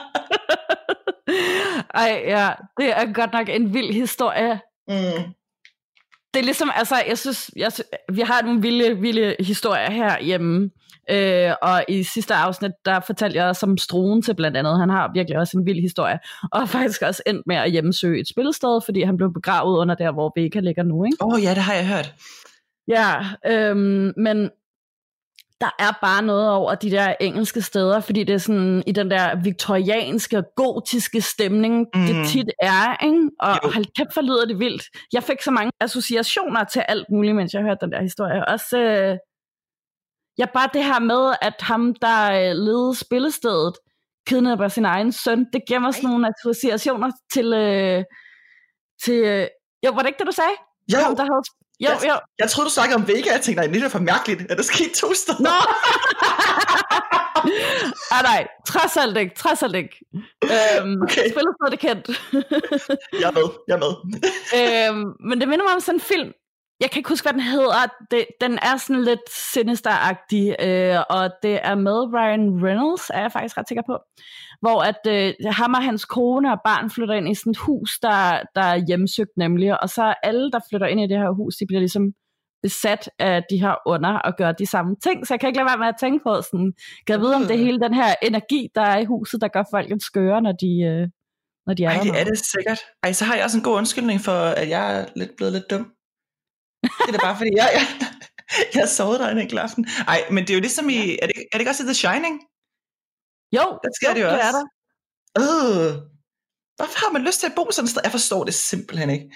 Ej, 1.97 2.23
ja, 2.25 2.49
det 2.77 2.89
er 2.89 3.13
godt 3.13 3.33
nok 3.33 3.49
en 3.49 3.73
vild 3.73 3.93
historie. 3.93 4.59
mm. 4.87 5.33
Det 6.33 6.39
er 6.39 6.45
ligesom, 6.45 6.69
altså, 6.75 6.95
jeg 7.07 7.17
synes, 7.17 7.51
jeg, 7.55 7.71
sy- 7.73 7.81
vi 8.13 8.21
har 8.21 8.41
nogle 8.41 8.61
vilde, 8.61 8.97
vilde 8.97 9.35
historier 9.39 9.91
herhjemme. 9.91 10.69
Øh, 11.09 11.51
og 11.61 11.83
i 11.87 12.03
sidste 12.03 12.33
afsnit, 12.33 12.71
der 12.85 12.99
fortalte 12.99 13.37
jeg 13.37 13.45
også 13.47 13.65
om 13.65 13.77
Struen 13.77 14.21
til 14.21 14.35
blandt 14.35 14.57
andet. 14.57 14.79
Han 14.79 14.89
har 14.89 15.11
virkelig 15.13 15.39
også 15.39 15.57
en 15.57 15.65
vild 15.65 15.81
historie. 15.81 16.19
Og 16.51 16.69
faktisk 16.69 17.01
også 17.01 17.23
endt 17.27 17.47
med 17.47 17.55
at 17.55 17.71
hjemsøge 17.71 18.21
et 18.21 18.27
spillested, 18.27 18.81
fordi 18.85 19.03
han 19.03 19.17
blev 19.17 19.33
begravet 19.33 19.77
under 19.77 19.95
der, 19.95 20.11
hvor 20.11 20.33
Vega 20.35 20.59
ligger 20.59 20.83
nu. 20.83 21.05
Åh 21.21 21.33
oh, 21.33 21.43
ja, 21.43 21.49
det 21.49 21.57
har 21.63 21.73
jeg 21.73 21.87
hørt. 21.87 22.13
Ja, 22.87 23.15
øhm, 23.45 24.13
men 24.17 24.49
der 25.61 25.69
er 25.79 25.91
bare 26.01 26.21
noget 26.23 26.49
over 26.49 26.75
de 26.75 26.91
der 26.91 27.15
engelske 27.19 27.61
steder, 27.61 27.99
fordi 27.99 28.23
det 28.23 28.33
er 28.33 28.37
sådan 28.37 28.83
i 28.87 28.91
den 28.91 29.11
der 29.11 29.35
viktorianske, 29.43 30.43
gotiske 30.55 31.21
stemning, 31.21 31.87
mm. 31.93 31.99
Mhm. 31.99 32.07
det 32.07 32.27
tit 32.27 32.49
er, 32.61 33.05
ikke? 33.05 33.29
Og 33.39 33.59
Jo. 33.63 33.69
hold 33.69 33.85
kæft, 33.97 34.13
for 34.13 34.21
lyder 34.21 34.45
det 34.45 34.59
vildt. 34.59 34.83
Jeg 35.13 35.23
fik 35.23 35.41
så 35.41 35.51
mange 35.51 35.71
associationer 35.81 36.63
til 36.63 36.79
alt 36.87 37.05
muligt, 37.11 37.35
mens 37.35 37.53
jeg 37.53 37.61
hørte 37.61 37.85
den 37.85 37.91
der 37.91 38.01
historie. 38.01 38.47
Også, 38.47 38.77
øh, 38.77 39.17
ja, 40.37 40.45
bare 40.53 40.69
det 40.73 40.83
her 40.85 40.99
med, 40.99 41.35
at 41.41 41.55
ham, 41.59 41.95
der 42.01 42.31
øh, 42.31 42.55
ledede 42.55 42.95
spillestedet, 42.95 43.73
kidnapper 44.27 44.67
sin 44.67 44.85
egen 44.85 45.11
søn, 45.11 45.45
det 45.53 45.61
giver 45.67 45.79
mig 45.79 45.93
sådan 45.93 46.09
nogle 46.09 46.27
associationer 46.37 47.11
til, 47.33 47.53
øh, 47.53 48.03
til 49.03 49.13
øh, 49.13 49.47
jo, 49.85 49.91
var 49.91 49.99
det 50.01 50.07
ikke 50.07 50.19
det, 50.19 50.27
du 50.27 50.31
sagde? 50.31 50.55
Jo, 50.93 50.97
Ham, 50.97 51.15
der 51.15 51.23
havde, 51.23 51.43
jo, 51.79 51.89
Yes. 51.95 52.03
jo, 52.03 52.13
jeg 52.39 52.49
troede, 52.49 52.69
du 52.69 52.73
snakkede 52.73 52.95
om 52.95 53.07
Vega. 53.07 53.31
Jeg 53.31 53.41
tænkte, 53.41 53.63
nej, 53.63 53.73
det 53.73 53.83
er 53.83 53.89
for 53.89 53.99
mærkeligt. 53.99 54.51
Er 54.51 54.55
der 54.55 54.63
sket 54.63 54.91
to 55.01 55.13
steder? 55.13 55.41
Nå! 55.41 55.49
ah, 58.15 58.23
nej, 58.23 58.47
trods 58.67 58.97
alt 58.97 59.17
ikke, 59.17 59.35
trods 59.35 59.63
alt 59.63 59.75
ikke. 59.75 59.95
Øhm, 60.43 61.01
Okay. 61.01 61.29
Spillet 61.31 61.55
er 61.65 61.69
det 61.69 61.79
kendt. 61.79 62.07
Jeg 63.21 63.27
er 63.27 63.31
med, 63.31 63.47
jeg 63.67 63.75
er 63.75 63.79
med. 63.85 63.93
øhm, 64.89 65.05
men 65.29 65.39
det 65.41 65.47
minder 65.49 65.65
mig 65.65 65.73
om 65.73 65.79
sådan 65.79 65.95
en 65.95 66.01
film. 66.01 66.31
Jeg 66.79 66.91
kan 66.91 66.99
ikke 66.99 67.09
huske, 67.09 67.25
hvad 67.25 67.33
den 67.33 67.41
hedder. 67.41 67.87
Det, 68.11 68.25
den 68.41 68.59
er 68.61 68.77
sådan 68.77 69.03
lidt 69.03 69.19
sinister 69.53 69.91
øh, 70.59 70.99
og 71.09 71.29
det 71.43 71.59
er 71.63 71.75
med 71.75 72.13
Ryan 72.13 72.63
Reynolds, 72.65 73.09
er 73.09 73.21
jeg 73.21 73.31
faktisk 73.31 73.57
ret 73.57 73.67
sikker 73.67 73.83
på. 73.89 73.97
Hvor 74.61 74.81
at 74.81 75.01
øh, 75.07 75.33
ham 75.51 75.73
og 75.73 75.83
hans 75.83 76.05
kone 76.05 76.51
og 76.51 76.59
barn 76.65 76.89
flytter 76.89 77.15
ind 77.15 77.29
i 77.29 77.35
sådan 77.35 77.51
et 77.51 77.57
hus, 77.57 77.99
der, 78.01 78.41
der 78.55 78.61
er 78.61 78.85
hjemsøgt 78.87 79.37
nemlig. 79.37 79.81
Og 79.81 79.89
så 79.89 80.13
alle, 80.23 80.51
der 80.51 80.59
flytter 80.69 80.87
ind 80.87 80.99
i 80.99 81.07
det 81.07 81.17
her 81.17 81.29
hus, 81.31 81.55
de 81.55 81.65
bliver 81.67 81.79
ligesom 81.79 82.13
besat 82.63 83.09
af 83.19 83.43
de 83.49 83.57
her 83.61 83.75
under 83.85 84.09
og 84.09 84.33
gør 84.37 84.51
de 84.51 84.65
samme 84.65 84.95
ting. 85.03 85.27
Så 85.27 85.33
jeg 85.33 85.39
kan 85.39 85.47
ikke 85.47 85.57
lade 85.59 85.69
være 85.71 85.77
med 85.77 85.87
at 85.87 85.99
tænke 85.99 86.23
på 86.23 86.41
sådan, 86.41 86.73
kan 87.07 87.13
jeg 87.13 87.21
vide, 87.21 87.35
om 87.35 87.41
det 87.41 87.51
er 87.51 87.59
Øh. 87.59 87.65
hele 87.65 87.79
den 87.79 87.93
her 87.93 88.15
energi, 88.21 88.67
der 88.75 88.81
er 88.81 88.97
i 88.99 89.05
huset, 89.05 89.41
der 89.41 89.47
gør 89.47 89.63
folk 89.71 89.89
lidt 89.89 90.03
skøre, 90.03 90.41
når 90.41 90.51
de, 90.51 90.71
øh, 90.91 91.07
når 91.67 91.73
de 91.73 91.83
er 91.83 91.89
Ej, 91.89 91.95
der. 91.95 92.03
det 92.03 92.19
er 92.21 92.23
det 92.23 92.37
sikkert. 92.55 92.79
Ej, 93.03 93.11
så 93.13 93.25
har 93.25 93.35
jeg 93.35 93.43
også 93.43 93.57
en 93.57 93.63
god 93.63 93.77
undskyldning 93.77 94.21
for, 94.21 94.37
at 94.61 94.69
jeg 94.69 94.99
er 94.99 95.05
lidt 95.15 95.31
blevet 95.37 95.53
lidt 95.53 95.69
dum. 95.71 95.83
Det 96.83 97.07
er 97.07 97.11
da 97.17 97.19
bare 97.27 97.37
fordi, 97.37 97.51
jeg, 97.61 97.69
jeg, 97.77 97.85
jeg 98.75 98.87
sovet 98.97 99.19
der 99.19 99.29
en 99.29 99.37
enkelt 99.37 99.59
aften. 99.59 99.87
Ej, 100.07 100.19
men 100.31 100.43
det 100.43 100.49
er 100.49 100.53
jo 100.53 100.61
ligesom 100.67 100.89
i, 100.89 100.99
er 101.21 101.27
det, 101.27 101.35
er 101.51 101.53
det 101.55 101.59
ikke 101.59 101.71
også 101.71 101.83
i 101.83 101.89
The 101.91 101.93
Shining? 102.03 102.35
Jo, 103.55 103.79
Der 103.83 103.89
sker 103.95 104.13
det 104.13 104.21
jo 104.21 104.25
det 104.27 104.33
også. 104.33 104.47
er 104.47 104.51
der. 104.51 104.63
Øh, 105.39 105.93
hvorfor 106.75 106.99
har 107.05 107.11
man 107.13 107.21
lyst 107.21 107.39
til 107.39 107.47
at 107.47 107.53
bo 107.55 107.71
sådan 107.71 107.85
et 107.85 107.89
sted? 107.89 108.01
Jeg 108.03 108.11
forstår 108.11 108.43
det 108.43 108.53
simpelthen 108.53 109.09
ikke. 109.09 109.31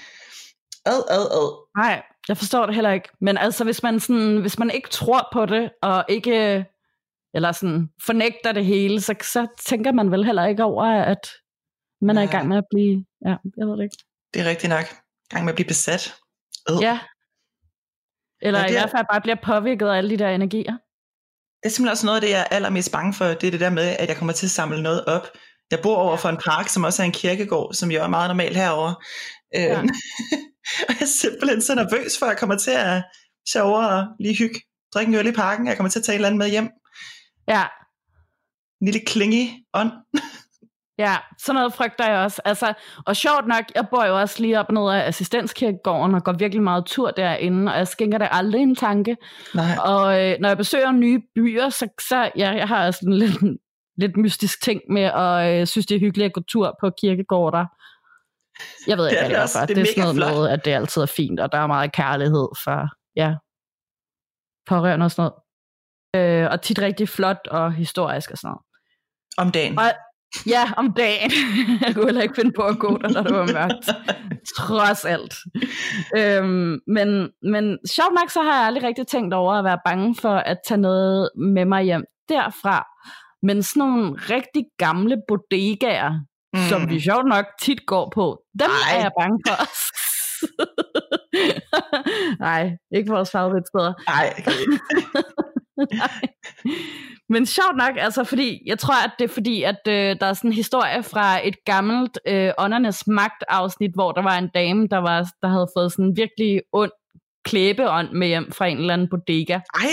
Ad, 0.86 1.04
ad, 1.10 1.26
ad. 1.40 1.68
Nej, 1.78 2.04
jeg 2.28 2.38
forstår 2.38 2.66
det 2.66 2.76
heller 2.76 2.92
ikke. 2.92 3.10
Men 3.22 3.38
altså, 3.38 3.64
hvis 3.64 3.84
man, 3.84 4.00
sådan, 4.00 4.38
hvis 4.42 4.60
man 4.60 4.70
ikke 4.72 4.90
tror 4.90 5.30
på 5.34 5.46
det, 5.46 5.72
og 5.82 6.06
ikke 6.10 6.66
eller 7.34 7.52
sådan 7.52 7.90
fornægter 8.06 8.52
det 8.52 8.66
hele, 8.66 9.02
så, 9.02 9.16
så 9.22 9.48
tænker 9.66 9.92
man 9.92 10.12
vel 10.12 10.26
heller 10.26 10.46
ikke 10.46 10.64
over, 10.64 10.84
at 10.86 11.30
man 12.02 12.18
er 12.18 12.22
i 12.22 12.26
gang 12.26 12.48
med 12.48 12.58
at 12.58 12.64
blive... 12.70 13.06
Ja, 13.26 13.36
jeg 13.58 13.68
ved 13.68 13.78
det 13.78 13.84
ikke. 13.84 13.98
Det 14.34 14.42
er 14.42 14.50
rigtigt 14.50 14.70
nok. 14.70 14.86
Gang 15.30 15.46
med 15.46 15.52
at 15.54 15.56
blive 15.56 15.68
besat. 15.68 16.16
Øh. 16.70 16.76
Ja. 16.82 17.00
Eller 18.42 18.60
Ja, 18.60 18.64
ja, 18.64 18.68
det 18.68 18.74
i 18.74 18.76
er- 18.78 18.80
hvert 18.82 18.92
fald 18.92 19.06
bare 19.12 19.22
bliver 19.22 19.38
påvirket 19.44 19.88
af 19.88 19.98
alle 19.98 20.10
de 20.10 20.18
der 20.18 20.30
energier. 20.30 20.78
Det 21.64 21.70
er 21.70 21.70
simpelthen 21.70 21.92
også 21.92 22.06
noget 22.06 22.16
af 22.18 22.22
det, 22.22 22.30
jeg 22.30 22.40
er 22.40 22.56
allermest 22.56 22.92
bange 22.92 23.14
for. 23.14 23.26
Det 23.26 23.44
er 23.44 23.52
det 23.52 23.60
der 23.60 23.70
med, 23.70 23.84
at 24.00 24.10
jeg 24.10 24.18
kommer 24.18 24.34
til 24.34 24.46
at 24.48 24.52
samle 24.52 24.82
noget 24.82 25.06
op. 25.06 25.28
Jeg 25.72 25.80
bor 25.84 25.96
over 25.96 26.18
for 26.18 26.30
en 26.30 26.38
park, 26.38 26.68
som 26.68 26.84
også 26.84 27.02
er 27.02 27.06
en 27.06 27.12
kirkegård, 27.12 27.74
som 27.74 27.92
jo 27.92 28.04
er 28.04 28.08
meget 28.08 28.30
normalt 28.30 28.58
herovre. 28.58 28.96
Ja. 29.54 29.62
Ja. 29.64 29.78
og 30.88 30.90
jeg 30.90 31.02
er 31.02 31.06
simpelthen 31.06 31.62
så 31.62 31.76
nervøs 31.76 32.18
for, 32.20 32.26
at 32.26 32.30
jeg 32.30 32.38
kommer 32.38 32.58
til 32.58 32.72
at 32.72 33.04
tage 33.54 33.64
over 33.64 33.86
og 33.86 34.08
lige 34.20 34.38
hygge, 34.38 34.62
drikke 34.94 35.10
en 35.10 35.16
øl 35.16 35.28
i 35.28 35.32
parken. 35.32 35.68
Jeg 35.68 35.78
kommer 35.78 35.90
til 35.90 36.00
at 36.00 36.06
tage 36.06 36.14
et 36.14 36.18
eller 36.18 36.28
andet 36.28 36.38
med 36.38 36.50
hjem. 36.50 36.70
Ja, 37.48 37.64
En 38.82 38.88
lille 38.88 39.02
klinge 39.08 39.66
ånd. 39.74 39.92
Ja, 40.98 41.16
sådan 41.40 41.56
noget 41.56 41.74
frygter 41.74 42.10
jeg 42.10 42.20
også. 42.20 42.42
Altså, 42.46 42.74
og 43.06 43.16
sjovt 43.16 43.48
nok, 43.48 43.64
jeg 43.76 43.88
bor 43.92 44.06
jo 44.06 44.20
også 44.20 44.42
lige 44.42 44.60
op 44.60 44.72
ned 44.72 44.90
af 44.92 45.08
assistenskirkegården, 45.08 46.16
og 46.16 46.24
går 46.24 46.32
virkelig 46.34 46.64
meget 46.64 46.86
tur 46.86 47.12
derinde, 47.12 47.72
og 47.72 47.78
jeg 47.78 47.88
skænker 47.88 48.18
det 48.18 48.28
aldrig 48.32 48.62
en 48.62 48.76
tanke. 48.76 49.18
Nej. 49.56 49.78
Og 49.86 50.22
øh, 50.30 50.36
når 50.40 50.48
jeg 50.48 50.58
besøger 50.58 50.92
nye 50.92 51.22
byer, 51.36 51.70
så, 51.70 51.88
så 52.10 52.32
ja, 52.38 52.52
jeg 52.52 52.68
har 52.68 52.92
sådan 52.92 53.14
lidt, 53.14 53.34
lidt 53.98 54.18
mystisk 54.18 54.64
ting 54.64 54.82
med, 54.90 55.12
og 55.12 55.54
øh, 55.54 55.68
synes, 55.68 55.86
det 55.86 55.96
er 55.96 56.00
hyggeligt 56.00 56.26
at 56.26 56.34
gå 56.34 56.42
tur 56.42 56.78
på 56.82 56.90
kirkegårder. 57.02 57.66
Jeg 58.88 58.98
ved 58.98 59.06
Det 59.06 59.12
ikke, 59.12 59.18
er 59.20 59.22
hvad 59.28 59.30
det 59.30 59.38
er 59.38 59.42
også. 59.42 59.60
Det 59.66 59.70
Det 59.70 59.78
er 59.78 59.82
er, 59.82 59.86
sådan 59.86 60.02
noget 60.02 60.16
flot. 60.16 60.44
med, 60.44 60.50
at 60.50 60.66
det 60.66 60.72
altid 60.72 61.02
er 61.02 61.06
fint, 61.06 61.40
og 61.40 61.52
der 61.52 61.58
er 61.58 61.68
meget 61.68 61.92
kærlighed 61.94 62.48
for, 62.64 62.88
ja, 63.16 63.34
pårørende 64.70 65.04
og 65.04 65.12
sådan 65.12 65.32
noget. 66.16 66.44
Øh, 66.44 66.52
og 66.52 66.62
tit 66.62 66.80
rigtig 66.80 67.10
flot 67.10 67.48
og 67.52 67.74
historisk 67.74 68.32
og 68.32 68.38
sådan 68.38 68.48
noget. 68.50 68.62
Om 69.38 69.52
dagen. 69.52 69.80
Og, 69.80 69.86
Ja, 70.48 70.64
om 70.78 70.94
dagen. 70.94 71.32
Jeg 71.86 71.96
kunne 71.96 72.06
heller 72.06 72.22
ikke 72.22 72.36
finde 72.36 72.52
på 72.52 72.62
at 72.62 72.80
gå 72.80 72.98
der, 72.98 73.10
når 73.10 73.24
det 73.24 73.34
var 73.34 73.46
mørkt. 73.54 73.90
Trods 74.58 75.06
alt. 75.06 75.34
Øhm, 76.18 76.80
men, 76.88 77.30
men 77.44 77.78
sjovt 77.90 78.14
nok, 78.20 78.30
så 78.30 78.42
har 78.42 78.58
jeg 78.58 78.68
aldrig 78.68 78.84
rigtig 78.84 79.08
tænkt 79.08 79.34
over 79.34 79.54
at 79.54 79.64
være 79.64 79.80
bange 79.86 80.16
for 80.16 80.36
at 80.36 80.58
tage 80.68 80.82
noget 80.82 81.30
med 81.38 81.66
mig 81.66 81.84
hjem 81.84 82.04
derfra. 82.30 82.86
Men 83.44 83.64
sådan 83.64 83.80
nogle 83.80 84.14
rigtig 84.16 84.66
gamle 84.78 85.18
bodegaer, 85.28 86.12
mm. 86.54 86.60
som 86.70 86.90
vi 86.90 87.00
sjovt 87.00 87.28
nok 87.28 87.46
tit 87.62 87.86
går 87.86 88.12
på, 88.16 88.42
dem 88.60 88.70
Ej. 88.70 88.98
er 88.98 89.02
jeg 89.02 89.12
bange 89.20 89.40
for. 89.48 89.56
Nej, 92.46 92.72
ikke 92.96 93.12
vores 93.12 93.32
favoritsteder. 93.32 93.94
Nej, 94.08 94.34
Nej. 94.46 94.54
Men 97.30 97.46
sjovt 97.46 97.78
nok, 97.78 97.98
altså 97.98 98.24
fordi, 98.24 98.64
jeg 98.66 98.80
tror, 98.80 99.04
at 99.06 99.12
det 99.20 99.26
er 99.26 99.34
fordi, 99.34 99.64
at 99.64 99.82
øh, 99.88 100.16
der 100.20 100.26
er 100.26 100.34
sådan 100.34 100.50
en 100.50 100.56
historie 100.56 101.04
fra 101.04 101.48
et 101.48 101.56
gammelt 101.66 102.20
øh, 102.28 102.52
åndernes 102.58 103.08
magt 103.08 103.44
afsnit, 103.48 103.92
hvor 103.94 104.12
der 104.12 104.22
var 104.22 104.38
en 104.38 104.50
dame, 104.54 104.88
der, 104.88 104.98
var, 104.98 105.28
der 105.42 105.48
havde 105.48 105.68
fået 105.78 105.92
sådan 105.92 106.06
en 106.06 106.18
virkelig 106.18 106.62
ond 106.74 106.92
klæbeånd 107.46 108.12
med 108.12 108.28
hjem 108.28 108.52
fra 108.52 108.68
en 108.68 108.78
eller 108.78 108.94
anden 108.94 109.10
bodega. 109.10 109.54
Ej, 109.54 109.90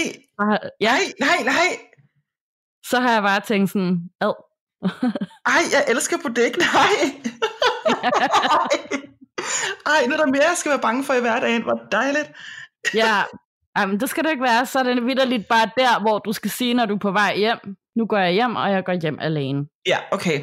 ja. 0.81 0.92
nej, 0.92 1.01
nej, 1.20 1.42
nej. 1.44 1.70
Så 2.87 3.01
har 3.01 3.12
jeg 3.12 3.22
bare 3.22 3.40
tænkt 3.40 3.70
sådan, 3.70 3.98
ad. 4.20 4.35
Ej, 5.55 5.62
jeg 5.72 5.85
elsker 5.88 6.16
bodega, 6.22 6.59
nej. 6.59 6.92
Ej, 9.92 10.07
nu 10.07 10.12
er 10.12 10.16
der 10.16 10.27
mere, 10.27 10.48
jeg 10.48 10.57
skal 10.57 10.70
være 10.70 10.81
bange 10.81 11.05
for 11.05 11.14
i 11.14 11.20
hverdagen. 11.20 11.62
Hvor 11.62 11.81
dejligt. 11.92 12.33
ja, 12.94 13.22
Jamen, 13.81 14.01
det 14.01 14.11
skal 14.11 14.25
det 14.25 14.31
ikke 14.31 14.43
være. 14.43 14.67
Så 14.67 14.79
er 14.79 14.83
det 14.83 15.07
vidderligt 15.07 15.49
bare 15.49 15.71
der, 15.77 16.01
hvor 16.01 16.19
du 16.19 16.33
skal 16.33 16.51
sige, 16.51 16.75
når 16.75 16.87
du 16.87 16.95
er 16.95 16.99
på 16.99 17.11
vej 17.11 17.37
hjem. 17.37 17.59
Nu 17.97 18.07
går 18.07 18.19
jeg 18.19 18.33
hjem, 18.33 18.57
og 18.57 18.71
jeg 18.71 18.85
går 18.85 18.93
hjem 18.93 19.19
alene. 19.21 19.67
Ja, 19.87 19.99
okay. 20.12 20.41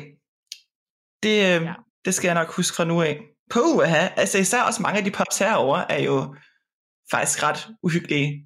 Det, 1.24 1.30
øh, 1.30 1.62
ja. 1.64 1.74
det 2.06 2.14
skal 2.14 2.28
jeg 2.28 2.36
nok 2.36 2.56
huske 2.56 2.76
fra 2.76 2.86
nu 2.86 3.02
af. 3.02 3.20
På 3.50 3.84
have. 3.86 4.20
Altså 4.20 4.38
især 4.38 4.62
også 4.62 4.82
mange 4.82 4.98
af 4.98 5.04
de 5.04 5.12
pops 5.12 5.38
herover 5.38 5.78
er 5.90 6.02
jo 6.02 6.36
faktisk 7.12 7.44
ret 7.44 7.68
uhyggelige. 7.84 8.46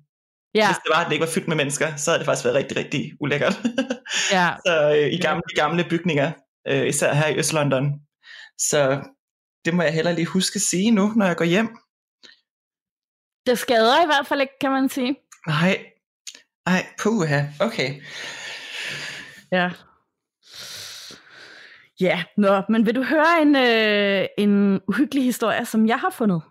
Ja. 0.56 0.68
Hvis 0.68 0.78
det 0.78 0.92
var, 0.96 1.00
at 1.02 1.06
det 1.06 1.14
ikke 1.14 1.26
var 1.26 1.32
fyldt 1.32 1.48
med 1.48 1.56
mennesker, 1.56 1.96
så 1.96 2.12
havde 2.12 2.20
det 2.20 2.26
faktisk 2.26 2.46
været 2.46 2.58
rigtig, 2.58 2.78
rigtig 2.78 3.12
ulækkert. 3.20 3.60
Ja. 4.32 4.50
så 4.66 4.96
øh, 4.98 5.14
i 5.14 5.18
gamle, 5.18 5.42
de 5.50 5.56
gamle 5.56 5.86
bygninger, 5.90 6.32
øh, 6.68 6.88
især 6.88 7.14
her 7.14 7.28
i 7.28 7.40
Øst-London. 7.40 7.86
Så 8.58 9.02
det 9.66 9.74
må 9.74 9.82
jeg 9.84 9.94
heller 9.94 10.12
lige 10.12 10.26
huske 10.26 10.56
at 10.56 10.62
sige 10.62 10.92
nu, 10.92 11.14
når 11.16 11.26
jeg 11.26 11.36
går 11.36 11.46
hjem. 11.46 11.70
Det 13.50 13.60
skader 13.60 14.04
i 14.04 14.06
hvert 14.06 14.28
fald 14.28 14.42
ikke, 14.42 14.60
kan 14.62 14.72
man 14.72 14.90
sige. 14.90 15.16
Nej. 15.48 15.86
Ej, 16.66 16.86
puha. 17.02 17.42
Okay. 17.60 18.02
Ja. 19.52 19.70
Ja, 22.00 22.24
nå, 22.38 22.62
men 22.70 22.86
vil 22.86 22.96
du 22.96 23.04
høre 23.04 23.42
en, 23.42 23.56
øh, 23.56 24.28
en 24.38 24.82
uhyggelig 24.88 25.24
historie, 25.24 25.66
som 25.66 25.88
jeg 25.88 26.00
har 26.00 26.10
fundet? 26.10 26.42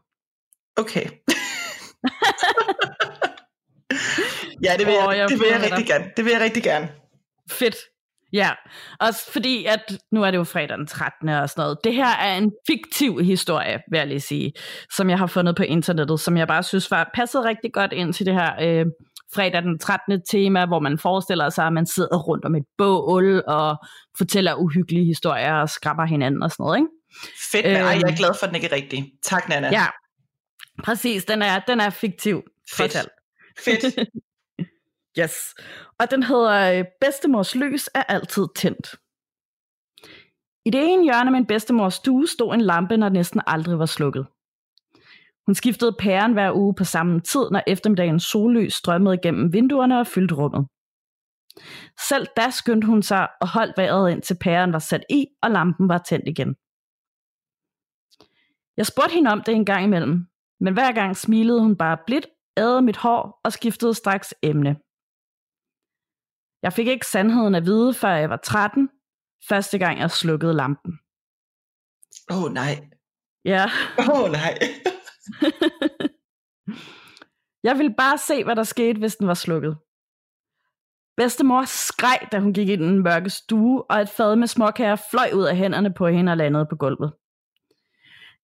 Okay. 0.77 1.05
ja, 4.65 4.77
det 4.79 4.87
vil, 4.87 4.95
jeg, 4.95 5.17
jeg, 5.17 5.29
det 5.29 5.41
vil 5.41 5.49
jeg 5.49 5.63
rigtig 5.63 5.87
gerne. 5.87 6.13
Det 6.17 6.25
vil 6.25 6.33
jeg 6.33 6.41
rigtig 6.41 6.63
gerne. 6.63 6.89
Fedt. 7.51 7.77
Ja, 8.33 8.51
også 9.01 9.33
fordi, 9.33 9.65
at 9.65 9.99
nu 10.13 10.23
er 10.23 10.31
det 10.31 10.39
jo 10.39 10.45
fredag 10.45 10.79
den 10.79 10.87
13. 10.87 11.29
og 11.29 11.49
sådan 11.49 11.63
noget. 11.63 11.79
Det 11.85 11.95
her 11.95 12.07
er 12.07 12.37
en 12.37 12.53
fiktiv 12.67 13.19
historie, 13.19 13.79
vil 13.91 13.99
jeg 13.99 14.07
lige 14.07 14.21
sige, 14.21 14.53
som 14.97 15.11
jeg 15.11 15.19
har 15.19 15.27
fundet 15.27 15.57
på 15.57 15.63
internettet, 15.63 16.21
som 16.21 16.37
jeg 16.37 16.49
bare 16.49 16.63
synes 16.63 16.91
var 16.91 17.11
passet 17.15 17.45
rigtig 17.45 17.73
godt 17.73 17.93
ind 17.93 18.13
til 18.13 18.27
det 18.27 18.35
her 18.35 18.53
øh, 18.61 18.87
fredag 19.35 19.63
den 19.63 19.79
13. 19.79 20.23
tema, 20.31 20.67
hvor 20.67 20.79
man 20.79 20.99
forestiller 20.99 21.51
sig, 21.51 21.67
at 21.67 21.73
man 21.73 21.87
sidder 21.87 22.19
rundt 22.19 22.45
om 22.45 22.55
et 22.55 22.65
bål 22.79 23.43
og 23.47 23.77
fortæller 24.19 24.55
uhyggelige 24.55 25.05
historier 25.05 25.55
og 25.55 25.69
skrabber 25.69 26.05
hinanden 26.05 26.43
og 26.43 26.51
sådan 26.51 26.65
noget, 26.65 26.79
ikke? 26.79 26.89
Fedt, 27.53 27.67
øhm, 27.67 27.75
ej, 27.75 27.81
jeg 27.81 28.01
er 28.01 28.07
øhm. 28.07 28.17
glad 28.17 28.31
for, 28.39 28.47
at 28.47 28.49
den 28.49 28.55
ikke 28.55 28.69
er 28.69 28.73
rigtig. 28.73 29.13
Tak, 29.23 29.49
Nana. 29.49 29.69
Ja, 29.73 29.87
præcis. 30.85 31.25
Den 31.25 31.43
er, 31.43 31.59
den 31.59 31.81
er 31.81 31.91
fiktiv. 31.91 32.43
Fedt. 32.77 32.97
Fedt. 33.65 33.85
Yes. 35.21 35.55
Og 35.99 36.11
den 36.11 36.23
hedder 36.23 36.79
øh, 36.79 36.85
Bedstemors 37.01 37.55
lys 37.55 37.91
er 37.95 38.03
altid 38.03 38.47
tændt. 38.57 38.97
I 40.65 40.71
det 40.71 40.83
ene 40.85 41.05
hjørne 41.05 41.29
af 41.29 41.33
min 41.33 41.47
bedstemors 41.47 41.95
stue 41.95 42.29
stod 42.29 42.55
en 42.55 42.61
lampe, 42.61 42.97
når 42.97 43.09
næsten 43.09 43.41
aldrig 43.47 43.79
var 43.79 43.87
slukket. 43.87 44.27
Hun 45.47 45.55
skiftede 45.55 45.97
pæren 45.99 46.33
hver 46.33 46.53
uge 46.53 46.75
på 46.75 46.85
samme 46.85 47.21
tid, 47.21 47.51
når 47.51 47.63
eftermiddagens 47.67 48.23
sollys 48.23 48.75
strømmede 48.75 49.15
igennem 49.15 49.53
vinduerne 49.53 50.01
og 50.01 50.07
fyldte 50.07 50.35
rummet. 50.35 50.67
Selv 52.09 52.27
da 52.37 52.51
skyndte 52.51 52.87
hun 52.87 53.03
sig 53.03 53.29
og 53.41 53.49
holdt 53.49 53.77
vejret 53.77 54.11
ind 54.11 54.23
til 54.23 54.37
pæren 54.41 54.73
var 54.73 54.79
sat 54.79 55.05
i, 55.11 55.27
og 55.43 55.51
lampen 55.51 55.89
var 55.89 55.99
tændt 55.99 56.29
igen. 56.29 56.57
Jeg 58.77 58.87
spurgte 58.87 59.15
hende 59.15 59.31
om 59.31 59.43
det 59.43 59.55
en 59.55 59.65
gang 59.65 59.85
imellem, 59.85 60.27
men 60.61 60.73
hver 60.73 60.93
gang 60.93 61.17
smilede 61.17 61.61
hun 61.61 61.77
bare 61.77 61.99
blidt, 62.07 62.27
ædede 62.57 62.83
mit 62.83 62.97
hår 62.97 63.41
og 63.45 63.53
skiftede 63.53 63.95
straks 63.95 64.35
emne. 64.43 64.77
Jeg 66.63 66.73
fik 66.73 66.87
ikke 66.87 67.07
sandheden 67.07 67.55
at 67.55 67.65
vide, 67.65 67.95
før 67.95 68.11
jeg 68.11 68.31
var 68.31 68.37
13, 68.37 68.89
første 69.49 69.79
gang 69.79 69.99
jeg 69.99 70.11
slukkede 70.11 70.55
lampen. 70.55 70.99
Åh 72.31 72.45
oh, 72.45 72.53
nej. 72.53 72.89
Ja. 73.45 73.65
Åh 73.99 74.21
oh, 74.21 74.31
nej. 74.31 74.59
jeg 77.69 77.79
ville 77.79 77.95
bare 77.95 78.19
se, 78.19 78.45
hvad 78.45 78.57
der 78.57 78.63
skete, 78.63 78.99
hvis 78.99 79.17
den 79.17 79.27
var 79.27 79.35
slukket. 79.35 79.77
Bedstemor 81.17 81.65
skreg, 81.65 82.29
da 82.33 82.39
hun 82.39 82.53
gik 82.53 82.69
ind 82.69 82.83
i 82.83 82.87
den 82.87 83.03
mørke 83.03 83.31
stue, 83.31 83.91
og 83.91 84.01
et 84.01 84.09
fad 84.09 84.37
med 84.37 84.47
småkager 84.47 84.97
fløj 85.11 85.31
ud 85.35 85.45
af 85.45 85.57
hænderne 85.57 85.95
på 85.95 86.09
hende 86.09 86.33
og 86.33 86.37
landede 86.37 86.67
på 86.71 86.77
gulvet. 86.77 87.13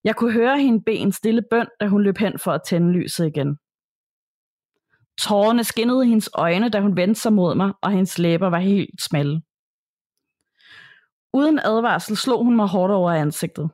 Jeg 0.05 0.16
kunne 0.16 0.33
høre 0.33 0.61
hende 0.61 0.83
bede 0.87 0.96
en 0.96 1.12
stille 1.12 1.42
bøn, 1.50 1.66
da 1.81 1.87
hun 1.87 2.03
løb 2.03 2.18
hen 2.18 2.38
for 2.38 2.53
at 2.53 2.62
tænde 2.66 2.92
lyset 2.92 3.27
igen. 3.27 3.59
Tårerne 5.20 5.64
skinnede 5.64 6.05
i 6.05 6.09
hendes 6.09 6.31
øjne, 6.35 6.68
da 6.68 6.81
hun 6.81 6.96
vendte 6.96 7.20
sig 7.20 7.33
mod 7.33 7.55
mig, 7.55 7.72
og 7.83 7.90
hendes 7.90 8.18
læber 8.18 8.50
var 8.50 8.59
helt 8.59 9.03
smalle. 9.03 9.42
Uden 11.35 11.59
advarsel 11.59 12.16
slog 12.16 12.44
hun 12.44 12.57
mig 12.57 12.66
hårdt 12.66 12.92
over 12.92 13.12
ansigtet. 13.12 13.70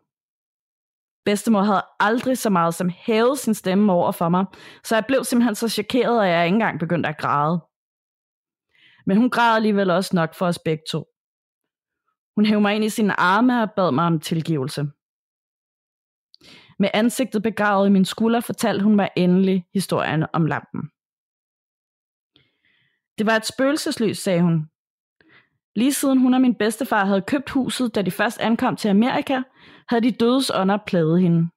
Bedstemor 1.25 1.63
havde 1.63 1.83
aldrig 2.01 2.39
så 2.39 2.51
meget 2.51 2.75
som 2.75 2.89
hævet 2.89 3.39
sin 3.39 3.55
stemme 3.55 3.93
over 3.93 4.13
for 4.13 4.29
mig, 4.29 4.45
så 4.85 4.95
jeg 4.97 5.05
blev 5.09 5.25
simpelthen 5.25 5.55
så 5.55 5.69
chokeret, 5.69 6.25
at 6.25 6.31
jeg 6.31 6.45
ikke 6.45 6.55
engang 6.55 6.79
begyndte 6.79 7.09
at 7.09 7.19
græde. 7.19 7.61
Men 9.07 9.17
hun 9.17 9.31
græd 9.31 9.57
alligevel 9.57 9.91
også 9.91 10.17
nok 10.17 10.35
for 10.35 10.47
os 10.47 10.59
begge 10.59 10.83
to. 10.91 11.05
Hun 12.37 12.47
hævde 12.47 12.61
mig 12.61 12.75
ind 12.75 12.85
i 12.85 12.89
sine 12.89 13.21
arme 13.21 13.63
og 13.63 13.71
bad 13.77 13.93
mig 13.93 14.07
om 14.07 14.21
tilgivelse. 14.21 14.87
Med 16.79 16.91
ansigtet 16.95 17.43
begravet 17.43 17.89
i 17.89 17.93
min 17.93 18.05
skulder 18.05 18.41
fortalte 18.41 18.85
hun 18.85 18.97
mig 18.97 19.09
endelig 19.17 19.67
historien 19.75 20.27
om 20.33 20.47
lampen. 20.47 20.91
Det 23.21 23.27
var 23.27 23.37
et 23.37 23.47
spøgelseslys, 23.47 24.19
sagde 24.19 24.43
hun. 24.43 24.67
Lige 25.77 25.93
siden 25.93 26.19
hun 26.19 26.35
og 26.35 26.41
min 26.41 26.55
bedstefar 26.55 27.05
havde 27.05 27.23
købt 27.23 27.51
huset, 27.51 27.95
da 27.95 28.03
de 28.03 28.11
først 28.11 28.41
ankom 28.41 28.77
til 28.77 28.89
Amerika, 28.89 29.43
havde 29.89 30.03
de 30.03 30.11
dødes 30.11 30.51
ånder 30.55 30.79
plaget 30.87 31.21
hende. 31.21 31.51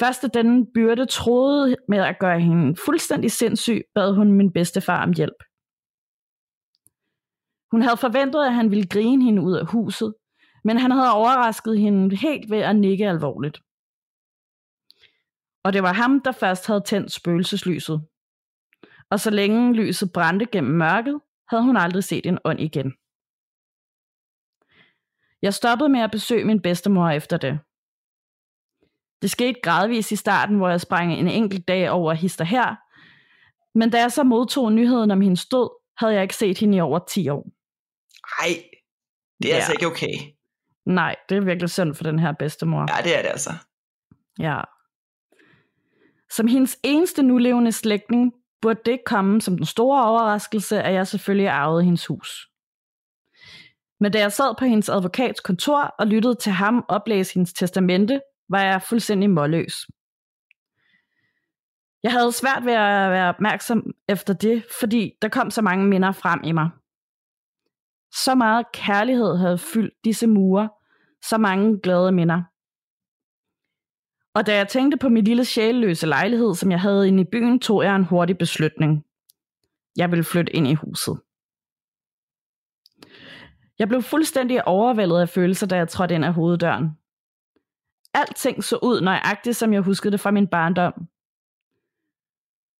Først 0.00 0.22
da 0.22 0.28
denne 0.28 0.66
byrde 0.74 1.06
troede 1.06 1.76
med 1.88 1.98
at 1.98 2.18
gøre 2.18 2.40
hende 2.40 2.76
fuldstændig 2.84 3.32
sindssyg, 3.32 3.82
bad 3.94 4.14
hun 4.14 4.32
min 4.32 4.52
bedstefar 4.52 5.02
om 5.02 5.12
hjælp. 5.12 5.40
Hun 7.70 7.82
havde 7.82 7.96
forventet, 7.96 8.44
at 8.44 8.54
han 8.54 8.70
ville 8.70 8.88
grine 8.88 9.24
hende 9.24 9.42
ud 9.42 9.54
af 9.56 9.66
huset, 9.66 10.14
men 10.64 10.78
han 10.78 10.90
havde 10.90 11.12
overrasket 11.12 11.78
hende 11.78 12.16
helt 12.16 12.50
ved 12.50 12.58
at 12.58 12.76
nikke 12.76 13.08
alvorligt. 13.08 13.58
Og 15.64 15.72
det 15.72 15.82
var 15.82 15.92
ham, 15.92 16.20
der 16.20 16.32
først 16.32 16.66
havde 16.66 16.80
tændt 16.80 17.12
spøgelseslyset 17.12 18.08
og 19.10 19.20
så 19.20 19.30
længe 19.30 19.74
lyset 19.74 20.12
brændte 20.12 20.46
gennem 20.46 20.76
mørket, 20.76 21.20
havde 21.48 21.64
hun 21.64 21.76
aldrig 21.76 22.04
set 22.04 22.26
en 22.26 22.38
ånd 22.44 22.60
igen. 22.60 22.92
Jeg 25.42 25.54
stoppede 25.54 25.88
med 25.88 26.00
at 26.00 26.10
besøge 26.10 26.44
min 26.44 26.62
bedstemor 26.62 27.08
efter 27.08 27.36
det. 27.36 27.58
Det 29.22 29.30
skete 29.30 29.60
gradvist 29.62 30.12
i 30.12 30.16
starten, 30.16 30.56
hvor 30.56 30.68
jeg 30.68 30.80
sprang 30.80 31.12
en 31.12 31.28
enkelt 31.28 31.68
dag 31.68 31.90
over 31.90 32.12
hister 32.12 32.44
her, 32.44 32.76
men 33.78 33.90
da 33.90 34.00
jeg 34.00 34.12
så 34.12 34.22
modtog 34.22 34.72
nyheden 34.72 35.10
om 35.10 35.20
hendes 35.20 35.46
død, 35.46 35.70
havde 35.98 36.14
jeg 36.14 36.22
ikke 36.22 36.36
set 36.36 36.58
hende 36.58 36.76
i 36.76 36.80
over 36.80 36.98
10 36.98 37.28
år. 37.28 37.46
Nej, 38.40 38.62
det 39.42 39.50
er 39.50 39.54
ja. 39.54 39.54
altså 39.54 39.72
ikke 39.72 39.86
okay. 39.86 40.14
Nej, 40.86 41.16
det 41.28 41.36
er 41.36 41.40
virkelig 41.40 41.70
synd 41.70 41.94
for 41.94 42.04
den 42.04 42.18
her 42.18 42.32
bedstemor. 42.32 42.80
Ja, 42.96 43.02
det 43.02 43.18
er 43.18 43.22
det 43.22 43.28
altså. 43.28 43.50
Ja. 44.38 44.60
Som 46.30 46.46
hendes 46.46 46.78
eneste 46.82 47.22
nulevende 47.22 47.72
slægtning 47.72 48.32
burde 48.62 48.80
det 48.84 48.92
ikke 48.92 49.04
komme 49.04 49.40
som 49.40 49.56
den 49.56 49.66
store 49.66 50.04
overraskelse, 50.04 50.82
at 50.82 50.94
jeg 50.94 51.06
selvfølgelig 51.06 51.48
arvede 51.48 51.84
hendes 51.84 52.06
hus. 52.06 52.50
Men 54.00 54.12
da 54.12 54.18
jeg 54.18 54.32
sad 54.32 54.54
på 54.58 54.64
hendes 54.64 54.88
advokats 54.88 55.40
kontor 55.40 55.94
og 55.98 56.06
lyttede 56.06 56.34
til 56.34 56.52
ham 56.52 56.84
oplæse 56.88 57.34
hendes 57.34 57.52
testamente, 57.52 58.20
var 58.48 58.62
jeg 58.62 58.82
fuldstændig 58.82 59.30
målløs. 59.30 59.86
Jeg 62.02 62.12
havde 62.12 62.32
svært 62.32 62.64
ved 62.64 62.72
at 62.72 63.10
være 63.10 63.28
opmærksom 63.28 63.94
efter 64.08 64.34
det, 64.34 64.64
fordi 64.80 65.12
der 65.22 65.28
kom 65.28 65.50
så 65.50 65.62
mange 65.62 65.86
minder 65.86 66.12
frem 66.12 66.40
i 66.44 66.52
mig. 66.52 66.70
Så 68.14 68.34
meget 68.34 68.72
kærlighed 68.72 69.36
havde 69.36 69.58
fyldt 69.58 69.94
disse 70.04 70.26
mure, 70.26 70.68
så 71.24 71.38
mange 71.38 71.80
glade 71.80 72.12
minder. 72.12 72.42
Og 74.38 74.46
da 74.46 74.56
jeg 74.56 74.68
tænkte 74.68 74.98
på 74.98 75.08
min 75.08 75.24
lille 75.24 75.44
sjælløse 75.44 76.06
lejlighed, 76.06 76.54
som 76.54 76.70
jeg 76.70 76.80
havde 76.80 77.08
inde 77.08 77.20
i 77.22 77.26
byen, 77.32 77.60
tog 77.60 77.84
jeg 77.84 77.96
en 77.96 78.04
hurtig 78.04 78.38
beslutning. 78.38 79.04
Jeg 79.96 80.10
ville 80.10 80.24
flytte 80.24 80.52
ind 80.52 80.66
i 80.66 80.74
huset. 80.74 81.20
Jeg 83.78 83.88
blev 83.88 84.02
fuldstændig 84.02 84.68
overvældet 84.68 85.20
af 85.20 85.28
følelser, 85.28 85.66
da 85.66 85.76
jeg 85.76 85.88
trådte 85.88 86.14
ind 86.14 86.24
ad 86.24 86.32
hoveddøren. 86.32 86.90
Alting 88.14 88.64
så 88.64 88.78
ud 88.82 89.00
nøjagtigt, 89.00 89.56
som 89.56 89.72
jeg 89.72 89.82
huskede 89.82 90.12
det 90.12 90.20
fra 90.20 90.30
min 90.30 90.46
barndom. 90.46 90.92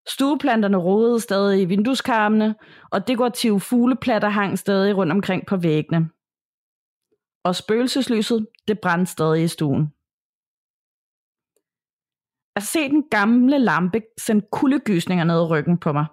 Stueplanterne 0.07 0.77
rodede 0.77 1.19
stadig 1.19 1.61
i 1.61 1.65
vindueskarmene, 1.65 2.55
og 2.91 3.07
dekorative 3.07 3.59
fugleplatter 3.59 4.29
hang 4.29 4.59
stadig 4.59 4.97
rundt 4.97 5.11
omkring 5.11 5.45
på 5.45 5.57
væggene. 5.57 6.09
Og 7.43 7.55
spøgelseslyset, 7.55 8.47
det 8.67 8.79
brændte 8.79 9.11
stadig 9.11 9.43
i 9.43 9.47
stuen. 9.47 9.93
At 12.55 12.63
se 12.63 12.89
den 12.89 13.03
gamle 13.11 13.59
lampe 13.59 14.01
sendte 14.19 14.47
kuldegysninger 14.51 15.23
ned 15.23 15.41
i 15.41 15.45
ryggen 15.45 15.77
på 15.77 15.93
mig. 15.93 16.05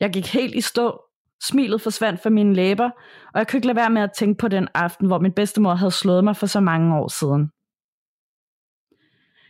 Jeg 0.00 0.10
gik 0.12 0.26
helt 0.26 0.54
i 0.54 0.60
stå, 0.60 1.00
smilet 1.42 1.80
forsvandt 1.80 2.22
fra 2.22 2.30
mine 2.30 2.54
læber, 2.54 2.90
og 3.34 3.38
jeg 3.38 3.48
kunne 3.48 3.58
ikke 3.58 3.66
lade 3.66 3.76
være 3.76 3.90
med 3.90 4.02
at 4.02 4.12
tænke 4.16 4.38
på 4.38 4.48
den 4.48 4.68
aften, 4.74 5.06
hvor 5.06 5.18
min 5.18 5.32
bedstemor 5.32 5.74
havde 5.74 5.90
slået 5.90 6.24
mig 6.24 6.36
for 6.36 6.46
så 6.46 6.60
mange 6.60 6.96
år 6.96 7.08
siden. 7.08 7.50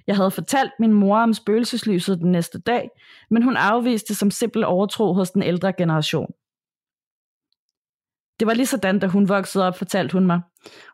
Jeg 0.07 0.17
havde 0.17 0.31
fortalt 0.31 0.73
min 0.79 0.93
mor 0.93 1.19
om 1.19 1.33
spøgelseslyset 1.33 2.19
den 2.19 2.33
næste 2.33 2.61
dag, 2.61 2.91
men 3.31 3.43
hun 3.43 3.57
afviste 3.57 4.09
det 4.09 4.17
som 4.17 4.31
simpel 4.31 4.65
overtro 4.65 5.13
hos 5.13 5.31
den 5.31 5.43
ældre 5.43 5.73
generation. 5.73 6.33
Det 8.41 8.47
var 8.47 8.55
lige 8.55 8.67
sådan, 8.67 8.99
da 8.99 9.07
hun 9.07 9.29
voksede 9.29 9.67
op, 9.67 9.79
fortalte 9.79 10.13
hun 10.13 10.27
mig, 10.27 10.41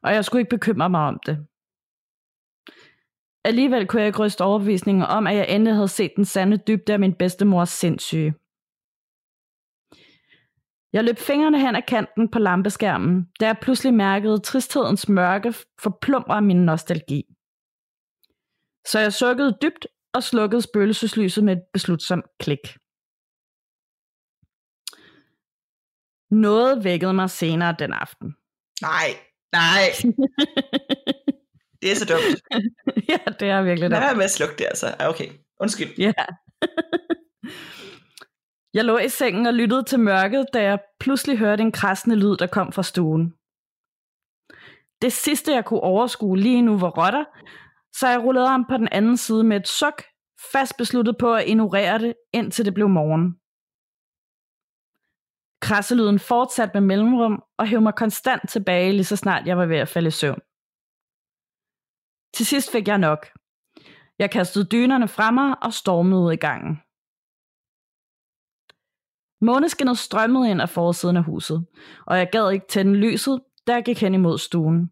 og 0.03 0.15
jeg 0.15 0.25
skulle 0.25 0.41
ikke 0.41 0.57
bekymre 0.57 0.91
mig 0.91 1.01
om 1.01 1.19
det. 1.27 1.47
Alligevel 3.45 3.87
kunne 3.87 4.01
jeg 4.01 4.07
ikke 4.07 4.23
ryste 4.25 4.45
overbevisningen 4.45 5.05
om, 5.05 5.27
at 5.27 5.37
jeg 5.37 5.47
endelig 5.49 5.75
havde 5.75 5.89
set 5.89 6.13
den 6.17 6.25
sande 6.25 6.57
dybde 6.57 6.93
af 6.93 7.01
min 7.01 7.15
bedstemors 7.15 7.69
sindssyge. 7.69 8.35
Jeg 10.93 11.05
løb 11.05 11.19
fingrene 11.19 11.61
hen 11.61 11.77
ad 11.77 11.83
kanten 11.89 12.31
på 12.31 12.39
lampeskærmen, 12.39 13.29
da 13.41 13.47
jeg 13.47 13.59
pludselig 13.63 13.95
mærkede 13.95 14.39
tristhedens 14.39 15.09
mørke 15.09 15.55
forplumre 15.83 16.43
min 16.43 16.65
nostalgi. 16.65 17.23
Så 18.87 18.99
jeg 18.99 19.13
sukkede 19.13 19.59
dybt 19.63 19.87
og 20.15 20.23
slukkede 20.23 20.63
spøgelseslyset 20.63 21.45
med 21.45 21.57
et 21.57 21.63
beslutsomt 21.73 22.25
klik. 22.41 22.65
Noget 26.31 26.85
vækkede 26.85 27.15
mig 27.15 27.31
senere 27.31 27.77
den 27.79 27.93
aften. 27.93 28.35
Nej, 28.83 29.09
nej. 29.53 29.85
det 31.85 31.93
er 31.93 31.97
så 31.97 32.05
dumt. 32.05 32.43
ja, 33.13 33.33
det 33.41 33.49
er 33.49 33.63
virkelig 33.63 33.91
dumt. 33.91 34.01
Være 34.01 34.15
med 34.15 34.25
at 34.25 34.31
slukke 34.31 34.55
det, 34.59 34.65
altså. 34.65 34.87
Ja, 35.01 35.09
okay. 35.09 35.29
Undskyld. 35.61 35.99
Ja. 35.99 36.13
jeg 38.77 38.85
lå 38.85 38.99
i 38.99 39.09
sengen 39.09 39.47
og 39.47 39.55
lyttede 39.55 39.83
til 39.83 40.01
mørket, 40.01 40.47
da 40.55 40.63
jeg 40.63 40.79
pludselig 41.01 41.39
hørte 41.39 41.63
en 41.63 41.73
krassende 41.73 42.17
lyd, 42.17 42.37
der 42.37 42.47
kom 42.47 42.73
fra 42.73 42.83
stuen. 42.83 43.35
Det 45.03 45.13
sidste, 45.13 45.53
jeg 45.53 45.65
kunne 45.65 45.81
overskue 45.81 46.39
lige 46.39 46.63
nu, 46.63 46.79
var 46.79 46.91
rotter, 46.91 47.25
så 47.97 48.09
jeg 48.09 48.23
rullede 48.23 48.47
om 48.47 48.65
på 48.71 48.77
den 48.77 48.89
anden 48.93 49.17
side 49.17 49.45
med 49.45 49.57
et 49.57 49.69
suk, 49.69 50.03
fast 50.53 50.77
besluttet 50.79 51.17
på 51.19 51.35
at 51.35 51.45
ignorere 51.47 51.99
det, 51.99 52.15
indtil 52.33 52.65
det 52.65 52.75
blev 52.75 52.89
morgen. 52.89 53.37
Krasselyden 55.61 56.19
fortsatte 56.19 56.81
med 56.81 56.81
mellemrum 56.81 57.43
og 57.59 57.67
hævde 57.67 57.83
mig 57.83 57.95
konstant 57.95 58.51
tilbage, 58.51 58.93
lige 58.93 59.05
så 59.05 59.17
snart 59.17 59.47
jeg 59.47 59.59
var 59.59 59.67
ved 59.67 59.77
at 59.77 59.89
falde 59.89 60.09
i 60.09 60.11
søvn. 60.11 60.41
Til 62.35 62.47
sidst 62.47 62.73
fik 62.73 62.89
jeg 62.89 62.99
nok. 62.99 63.27
Jeg 64.19 64.31
kastede 64.31 64.65
dynerne 64.65 65.09
fra 65.09 65.31
mig 65.31 65.63
og 65.63 65.73
stormede 65.73 66.35
i 66.35 66.37
gangen. 66.37 66.81
Måneskinnet 69.41 69.99
strømmede 69.99 70.51
ind 70.51 70.63
af 70.63 70.69
forsiden 70.69 71.17
af 71.17 71.25
huset, 71.25 71.67
og 72.07 72.19
jeg 72.19 72.29
gad 72.33 72.51
ikke 72.51 72.67
tænde 72.69 72.95
lyset, 72.95 73.41
da 73.67 73.73
jeg 73.73 73.85
gik 73.85 74.01
hen 74.01 74.15
imod 74.15 74.39
stuen. 74.39 74.91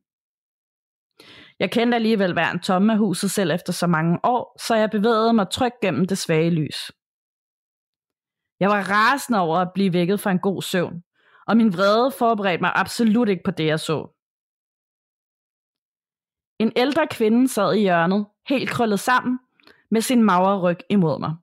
Jeg 1.58 1.70
kendte 1.70 1.94
alligevel 1.94 2.32
hver 2.32 2.50
en 2.50 2.60
tomme 2.60 2.92
af 2.92 2.98
huset 2.98 3.30
selv 3.30 3.50
efter 3.50 3.72
så 3.72 3.86
mange 3.86 4.18
år, 4.24 4.56
så 4.66 4.74
jeg 4.74 4.90
bevægede 4.90 5.32
mig 5.32 5.50
trygt 5.50 5.80
gennem 5.82 6.06
det 6.06 6.18
svage 6.18 6.50
lys. 6.50 6.90
Jeg 8.60 8.68
var 8.68 8.82
rasende 8.90 9.40
over 9.40 9.58
at 9.58 9.72
blive 9.74 9.92
vækket 9.92 10.20
fra 10.20 10.30
en 10.30 10.38
god 10.38 10.62
søvn, 10.62 11.02
og 11.46 11.56
min 11.56 11.72
vrede 11.72 12.10
forberedte 12.10 12.60
mig 12.60 12.72
absolut 12.74 13.28
ikke 13.28 13.42
på 13.44 13.50
det, 13.50 13.66
jeg 13.66 13.80
så. 13.80 14.21
En 16.62 16.72
ældre 16.76 17.06
kvinde 17.06 17.48
sad 17.48 17.74
i 17.74 17.80
hjørnet, 17.80 18.26
helt 18.48 18.70
krøllet 18.70 19.00
sammen, 19.00 19.38
med 19.90 20.00
sin 20.00 20.22
magre 20.22 20.60
ryg 20.60 20.78
imod 20.90 21.20
mig. 21.20 21.34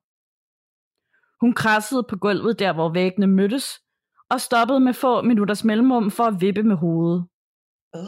Hun 1.41 1.53
krassede 1.53 2.03
på 2.03 2.17
gulvet 2.17 2.59
der, 2.59 2.73
hvor 2.73 2.89
væggene 2.89 3.27
mødtes, 3.27 3.81
og 4.29 4.41
stoppede 4.41 4.79
med 4.79 4.93
få 4.93 5.21
minutters 5.21 5.63
mellemrum 5.63 6.11
for 6.11 6.23
at 6.23 6.41
vippe 6.41 6.63
med 6.63 6.75
hovedet. 6.75 7.25
Øh. 7.95 8.01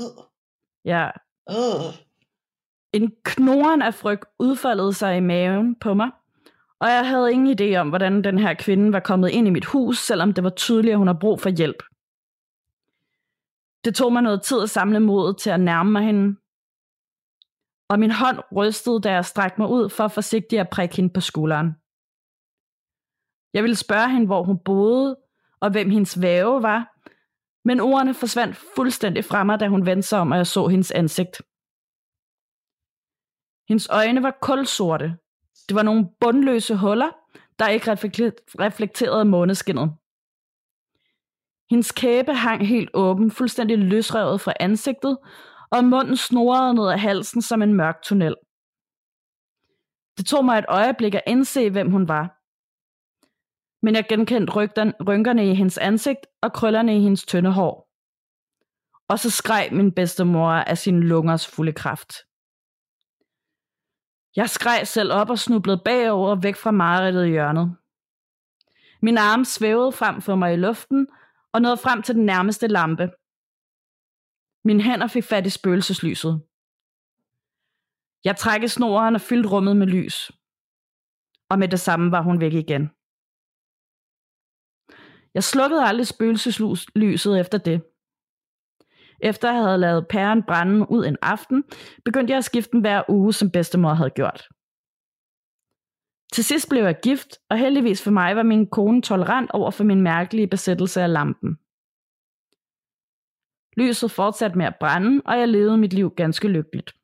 Ja, 0.85 1.09
Øh. 1.49 1.93
En 2.93 3.11
knoren 3.23 3.81
af 3.81 3.93
frygt 3.93 4.25
udfoldede 4.39 4.93
sig 4.93 5.17
i 5.17 5.19
maven 5.19 5.75
på 5.75 5.93
mig, 5.93 6.11
og 6.79 6.89
jeg 6.89 7.07
havde 7.07 7.33
ingen 7.33 7.59
idé 7.61 7.75
om, 7.75 7.89
hvordan 7.89 8.23
den 8.23 8.39
her 8.39 8.53
kvinde 8.53 8.93
var 8.93 8.99
kommet 8.99 9.29
ind 9.29 9.47
i 9.47 9.51
mit 9.51 9.65
hus, 9.65 9.97
selvom 9.97 10.33
det 10.33 10.43
var 10.43 10.49
tydeligt, 10.49 10.91
at 10.91 10.97
hun 10.97 11.07
har 11.07 11.17
brug 11.21 11.39
for 11.39 11.49
hjælp. 11.49 11.83
Det 13.85 13.95
tog 13.95 14.13
mig 14.13 14.21
noget 14.21 14.41
tid 14.41 14.61
at 14.61 14.69
samle 14.69 14.99
modet 14.99 15.37
til 15.37 15.49
at 15.49 15.59
nærme 15.59 15.91
mig 15.91 16.03
hende, 16.03 16.40
og 17.91 17.99
min 17.99 18.11
hånd 18.11 18.39
rystede, 18.55 19.01
da 19.01 19.11
jeg 19.11 19.25
strakte 19.25 19.61
mig 19.61 19.69
ud 19.69 19.89
for 19.89 20.07
forsigtigt 20.07 20.59
at 20.59 20.69
prikke 20.69 20.95
hende 20.95 21.13
på 21.13 21.21
skulderen. 21.21 21.67
Jeg 23.53 23.63
ville 23.63 23.75
spørge 23.75 24.09
hende, 24.09 24.25
hvor 24.25 24.43
hun 24.43 24.59
boede, 24.65 25.17
og 25.59 25.71
hvem 25.71 25.89
hendes 25.89 26.21
væve 26.21 26.61
var, 26.61 26.97
men 27.65 27.79
ordene 27.79 28.13
forsvandt 28.13 28.55
fuldstændig 28.75 29.25
fra 29.25 29.43
mig, 29.43 29.59
da 29.59 29.67
hun 29.67 29.85
vendte 29.85 30.07
sig 30.07 30.19
om, 30.19 30.31
og 30.31 30.37
jeg 30.37 30.47
så 30.47 30.67
hendes 30.67 30.91
ansigt. 30.91 31.41
Hendes 33.69 33.87
øjne 33.89 34.23
var 34.23 34.37
kulsorte. 34.41 35.17
Det 35.69 35.75
var 35.75 35.83
nogle 35.83 36.09
bundløse 36.19 36.75
huller, 36.75 37.11
der 37.59 37.67
ikke 37.67 37.91
reflekterede 38.59 39.25
måneskinnet. 39.25 39.91
Hendes 41.69 41.91
kæbe 41.91 42.33
hang 42.33 42.67
helt 42.67 42.89
åben, 42.93 43.31
fuldstændig 43.31 43.77
løsrevet 43.77 44.41
fra 44.41 44.53
ansigtet, 44.59 45.17
og 45.71 45.85
munden 45.85 46.17
snorede 46.17 46.73
ned 46.73 46.91
ad 46.91 46.97
halsen 46.97 47.41
som 47.41 47.61
en 47.61 47.73
mørk 47.73 48.01
tunnel. 48.03 48.35
Det 50.17 50.25
tog 50.25 50.45
mig 50.45 50.59
et 50.59 50.65
øjeblik 50.67 51.15
at 51.15 51.23
indse, 51.27 51.69
hvem 51.69 51.91
hun 51.91 52.07
var 52.07 52.41
men 53.81 53.95
jeg 53.95 54.05
genkendte 54.09 54.53
rynkerne 55.07 55.51
i 55.51 55.53
hendes 55.53 55.77
ansigt 55.77 56.27
og 56.41 56.53
krøllerne 56.53 56.97
i 56.97 57.01
hendes 57.01 57.25
tynde 57.25 57.51
hår. 57.51 57.89
Og 59.07 59.19
så 59.19 59.29
skreg 59.29 59.69
min 59.71 59.91
bedstemor 59.91 60.51
af 60.51 60.77
sin 60.77 61.03
lungers 61.03 61.47
fulde 61.47 61.73
kraft. 61.73 62.13
Jeg 64.35 64.49
skreg 64.49 64.87
selv 64.87 65.13
op 65.13 65.29
og 65.29 65.39
snublede 65.39 65.81
bagover 65.85 66.35
væk 66.35 66.55
fra 66.55 66.71
mareridtet 66.71 67.25
i 67.25 67.29
hjørnet. 67.29 67.75
Min 69.01 69.17
arm 69.17 69.45
svævede 69.45 69.91
frem 69.91 70.21
for 70.21 70.35
mig 70.35 70.53
i 70.53 70.57
luften 70.57 71.07
og 71.53 71.61
nåede 71.61 71.77
frem 71.77 72.01
til 72.01 72.15
den 72.15 72.25
nærmeste 72.25 72.67
lampe. 72.67 73.09
Min 74.63 74.81
hænder 74.81 75.07
fik 75.07 75.23
fat 75.23 75.45
i 75.45 75.49
spøgelseslyset. 75.49 76.41
Jeg 78.23 78.37
trækker 78.37 78.67
snoren 78.67 79.15
og 79.15 79.21
fyldte 79.21 79.49
rummet 79.49 79.77
med 79.77 79.87
lys. 79.87 80.31
Og 81.49 81.59
med 81.59 81.67
det 81.67 81.79
samme 81.79 82.11
var 82.11 82.21
hun 82.21 82.39
væk 82.39 82.53
igen. 82.53 82.89
Jeg 85.33 85.43
slukkede 85.43 85.85
aldrig 85.85 86.07
spøgelseslyset 86.07 87.39
efter 87.39 87.57
det. 87.57 87.81
Efter 89.19 89.51
jeg 89.51 89.63
havde 89.63 89.77
lavet 89.77 90.07
pæren 90.07 90.43
brænde 90.43 90.91
ud 90.91 91.05
en 91.05 91.17
aften, 91.21 91.63
begyndte 92.05 92.31
jeg 92.31 92.37
at 92.37 92.45
skifte 92.45 92.71
den 92.71 92.81
hver 92.81 93.03
uge, 93.09 93.33
som 93.33 93.51
bedstemor 93.51 93.93
havde 93.93 94.09
gjort. 94.09 94.47
Til 96.33 96.43
sidst 96.43 96.69
blev 96.69 96.83
jeg 96.83 96.99
gift, 97.03 97.37
og 97.49 97.57
heldigvis 97.57 98.03
for 98.03 98.11
mig 98.11 98.35
var 98.35 98.43
min 98.43 98.67
kone 98.69 99.01
tolerant 99.01 99.51
over 99.51 99.71
for 99.71 99.83
min 99.83 100.01
mærkelige 100.01 100.47
besættelse 100.47 101.01
af 101.01 101.13
lampen. 101.13 101.57
Lyset 103.77 104.11
fortsatte 104.11 104.57
med 104.57 104.65
at 104.65 104.75
brænde, 104.79 105.21
og 105.25 105.39
jeg 105.39 105.47
levede 105.47 105.77
mit 105.77 105.93
liv 105.93 106.13
ganske 106.15 106.47
lykkeligt. 106.47 106.95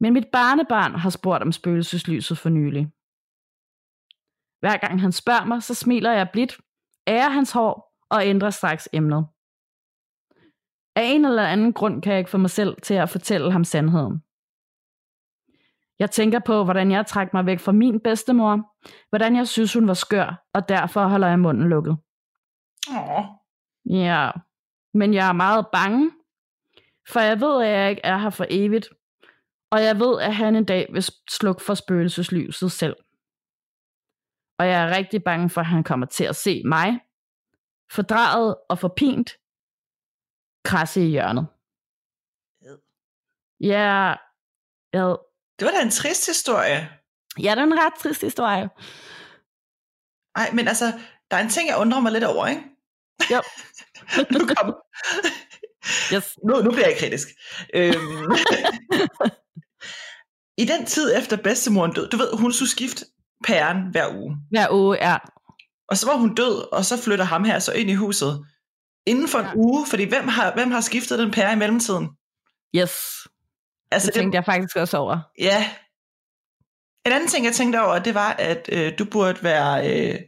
Men 0.00 0.12
mit 0.12 0.26
barnebarn 0.32 0.94
har 0.94 1.10
spurgt 1.10 1.42
om 1.42 1.52
spøgelseslyset 1.52 2.38
for 2.38 2.48
nylig. 2.48 2.92
Hver 4.60 4.76
gang 4.76 5.00
han 5.00 5.12
spørger 5.12 5.44
mig, 5.44 5.62
så 5.62 5.74
smiler 5.74 6.12
jeg 6.12 6.30
blidt, 6.32 6.60
ærer 7.06 7.28
hans 7.28 7.52
hår 7.52 7.96
og 8.10 8.26
ændrer 8.26 8.50
straks 8.50 8.88
emnet. 8.92 9.26
Af 10.96 11.02
en 11.04 11.24
eller 11.24 11.46
anden 11.46 11.72
grund 11.72 12.02
kan 12.02 12.12
jeg 12.12 12.18
ikke 12.18 12.30
få 12.30 12.38
mig 12.38 12.50
selv 12.50 12.76
til 12.82 12.94
at 12.94 13.10
fortælle 13.10 13.52
ham 13.52 13.64
sandheden. 13.64 14.22
Jeg 15.98 16.10
tænker 16.10 16.38
på, 16.38 16.64
hvordan 16.64 16.90
jeg 16.90 17.06
trak 17.06 17.34
mig 17.34 17.46
væk 17.46 17.60
fra 17.60 17.72
min 17.72 18.00
bedstemor, 18.00 18.74
hvordan 19.08 19.36
jeg 19.36 19.48
synes, 19.48 19.72
hun 19.72 19.88
var 19.88 19.94
skør, 19.94 20.44
og 20.54 20.68
derfor 20.68 21.06
holder 21.06 21.28
jeg 21.28 21.38
munden 21.38 21.68
lukket. 21.68 21.96
Åh. 22.90 23.41
Ja, 23.86 24.30
men 24.94 25.14
jeg 25.14 25.28
er 25.28 25.32
meget 25.32 25.66
bange, 25.72 26.10
for 27.08 27.20
jeg 27.20 27.40
ved, 27.40 27.62
at 27.64 27.70
jeg 27.70 27.90
ikke 27.90 28.02
er 28.04 28.18
her 28.18 28.30
for 28.30 28.46
evigt, 28.50 28.88
og 29.70 29.82
jeg 29.82 29.98
ved, 29.98 30.20
at 30.20 30.34
han 30.34 30.56
en 30.56 30.64
dag 30.64 30.86
vil 30.92 31.04
slukke 31.30 31.62
for 31.62 31.74
spøgelseslyset 31.74 32.72
selv. 32.72 32.96
Og 34.58 34.66
jeg 34.68 34.84
er 34.84 34.96
rigtig 34.96 35.24
bange 35.24 35.50
for, 35.50 35.60
at 35.60 35.66
han 35.66 35.84
kommer 35.84 36.06
til 36.06 36.24
at 36.24 36.36
se 36.36 36.62
mig, 36.64 37.00
fordraget 37.92 38.56
og 38.70 38.78
forpint, 38.78 39.30
krasse 40.64 41.00
i 41.06 41.10
hjørnet. 41.10 41.46
Ja, 43.60 44.16
ja, 44.94 45.04
Det 45.58 45.64
var 45.66 45.72
da 45.76 45.82
en 45.82 45.90
trist 45.90 46.26
historie. 46.26 46.78
ja, 47.38 47.50
det 47.50 47.58
er 47.58 47.62
en 47.62 47.78
ret 47.84 47.94
trist 47.98 48.20
historie. 48.20 48.70
Ej, 50.36 50.50
men 50.56 50.68
altså, 50.68 50.84
der 51.30 51.36
er 51.36 51.42
en 51.42 51.48
ting, 51.48 51.68
jeg 51.68 51.78
undrer 51.78 52.00
mig 52.00 52.12
lidt 52.12 52.24
over, 52.24 52.46
ikke? 52.46 52.62
Jo. 53.30 53.42
nu, 54.38 54.38
kom. 54.54 54.74
Yes. 56.14 56.38
nu, 56.48 56.62
nu 56.62 56.70
bliver 56.70 56.88
jeg 56.88 56.96
kritisk. 57.00 57.28
Øhm, 57.74 58.32
I 60.58 60.64
den 60.64 60.86
tid 60.86 61.16
efter 61.18 61.36
bedstemoren 61.36 61.92
død, 61.92 62.08
du 62.08 62.16
ved, 62.16 62.36
hun 62.36 62.52
skulle 62.52 62.68
skifte 62.70 63.04
pæren 63.46 63.76
hver 63.90 64.14
uge. 64.14 64.36
Hver 64.50 64.66
uge 64.70 64.98
er, 64.98 65.18
Og 65.88 65.96
så 65.96 66.06
var 66.06 66.16
hun 66.16 66.34
død, 66.34 66.72
og 66.72 66.84
så 66.84 67.02
flytter 67.02 67.24
ham 67.24 67.44
her 67.44 67.58
så 67.58 67.72
ind 67.72 67.90
i 67.90 67.94
huset. 67.94 68.46
Inden 69.06 69.28
for 69.28 69.38
en 69.38 69.44
Ja. 69.46 69.52
uge, 69.56 69.86
fordi 69.90 70.04
hvem 70.04 70.28
har, 70.28 70.54
hvem 70.54 70.70
har 70.70 70.80
skiftet 70.80 71.18
den 71.18 71.30
pære 71.30 71.52
i 71.52 71.56
mellemtiden? 71.56 72.08
yes, 72.76 72.96
Altså, 73.90 74.06
det 74.06 74.14
tænkte 74.14 74.36
jeg 74.36 74.44
faktisk 74.44 74.76
også 74.76 74.96
over. 74.96 75.18
Ja. 75.38 75.70
En 77.06 77.12
anden 77.12 77.28
ting, 77.28 77.44
jeg 77.44 77.54
tænkte 77.54 77.80
over, 77.82 77.98
det 77.98 78.14
var, 78.14 78.32
at 78.32 78.68
øh, 78.72 78.92
du 78.98 79.04
burde 79.04 79.42
være 79.42 79.90
øh, 80.12 80.18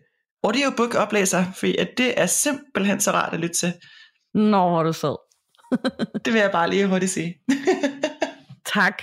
audiobook-oplæser, 0.45 1.45
fordi 1.57 1.77
at 1.77 1.89
det 1.97 2.21
er 2.21 2.27
simpelthen 2.27 3.01
så 3.01 3.11
rart 3.11 3.35
at 3.35 3.41
lytte 3.41 3.55
til. 3.55 3.73
Nå, 4.35 4.69
hvor 4.69 4.83
du 4.83 4.93
sød. 4.93 5.17
Det 6.25 6.33
vil 6.33 6.41
jeg 6.41 6.51
bare 6.53 6.71
lige 6.71 6.89
hurtigt 6.89 7.13
sige. 7.13 7.41
Tak. 8.75 9.03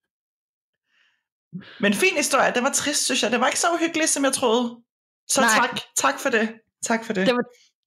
Men 1.82 1.94
fin 1.94 2.16
historie, 2.16 2.52
den 2.54 2.64
var 2.64 2.70
trist, 2.70 3.04
synes 3.04 3.22
jeg. 3.22 3.32
Den 3.32 3.40
var 3.40 3.46
ikke 3.46 3.58
så 3.58 3.66
uhyggelig, 3.74 4.08
som 4.08 4.24
jeg 4.24 4.32
troede. 4.32 4.76
Så 5.28 5.40
Nej. 5.40 5.50
tak, 5.56 5.80
tak 5.96 6.20
for 6.20 6.30
det. 6.30 6.48
Tak 6.82 7.04
for 7.04 7.12
det. 7.12 7.26
Det 7.26 7.34
var, 7.34 7.42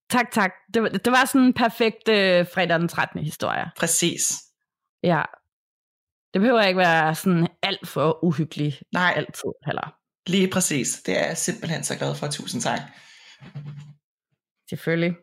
tak, 0.09 0.31
tak. 0.31 0.51
Det 0.73 0.83
var, 0.83 0.89
det 0.89 1.11
var 1.11 1.25
sådan 1.25 1.41
en 1.41 1.53
perfekt 1.53 2.09
øh, 2.09 2.47
fredag 2.53 2.79
den 2.79 2.87
13. 2.87 3.23
historie. 3.23 3.71
Præcis. 3.77 4.43
Ja. 5.03 5.21
Det 6.33 6.41
behøver 6.41 6.61
ikke 6.61 6.77
være 6.77 7.15
sådan 7.15 7.47
alt 7.61 7.87
for 7.87 8.23
uhyggelig 8.23 8.79
Nej, 8.93 9.13
altid 9.15 9.49
heller. 9.65 9.95
Lige 10.27 10.47
præcis. 10.47 11.01
Det 11.05 11.19
er 11.19 11.27
jeg 11.27 11.37
simpelthen 11.37 11.83
så 11.83 11.95
glad 11.97 12.15
for. 12.15 12.27
Tusind 12.27 12.61
tak. 12.61 12.79
Selvfølgelig. 14.69 15.15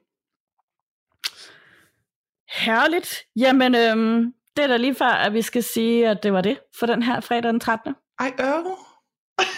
Herligt. 2.50 3.18
Jamen, 3.36 3.74
øhm, 3.74 4.32
det 4.56 4.62
er 4.62 4.66
da 4.66 4.76
lige 4.76 4.94
før, 4.94 5.06
at 5.06 5.32
vi 5.32 5.42
skal 5.42 5.62
sige, 5.62 6.08
at 6.08 6.22
det 6.22 6.32
var 6.32 6.40
det 6.40 6.58
for 6.78 6.86
den 6.86 7.02
her 7.02 7.20
fredag 7.20 7.52
den 7.52 7.60
13. 7.60 7.94
Ej, 8.20 8.32
øv. 8.40 8.78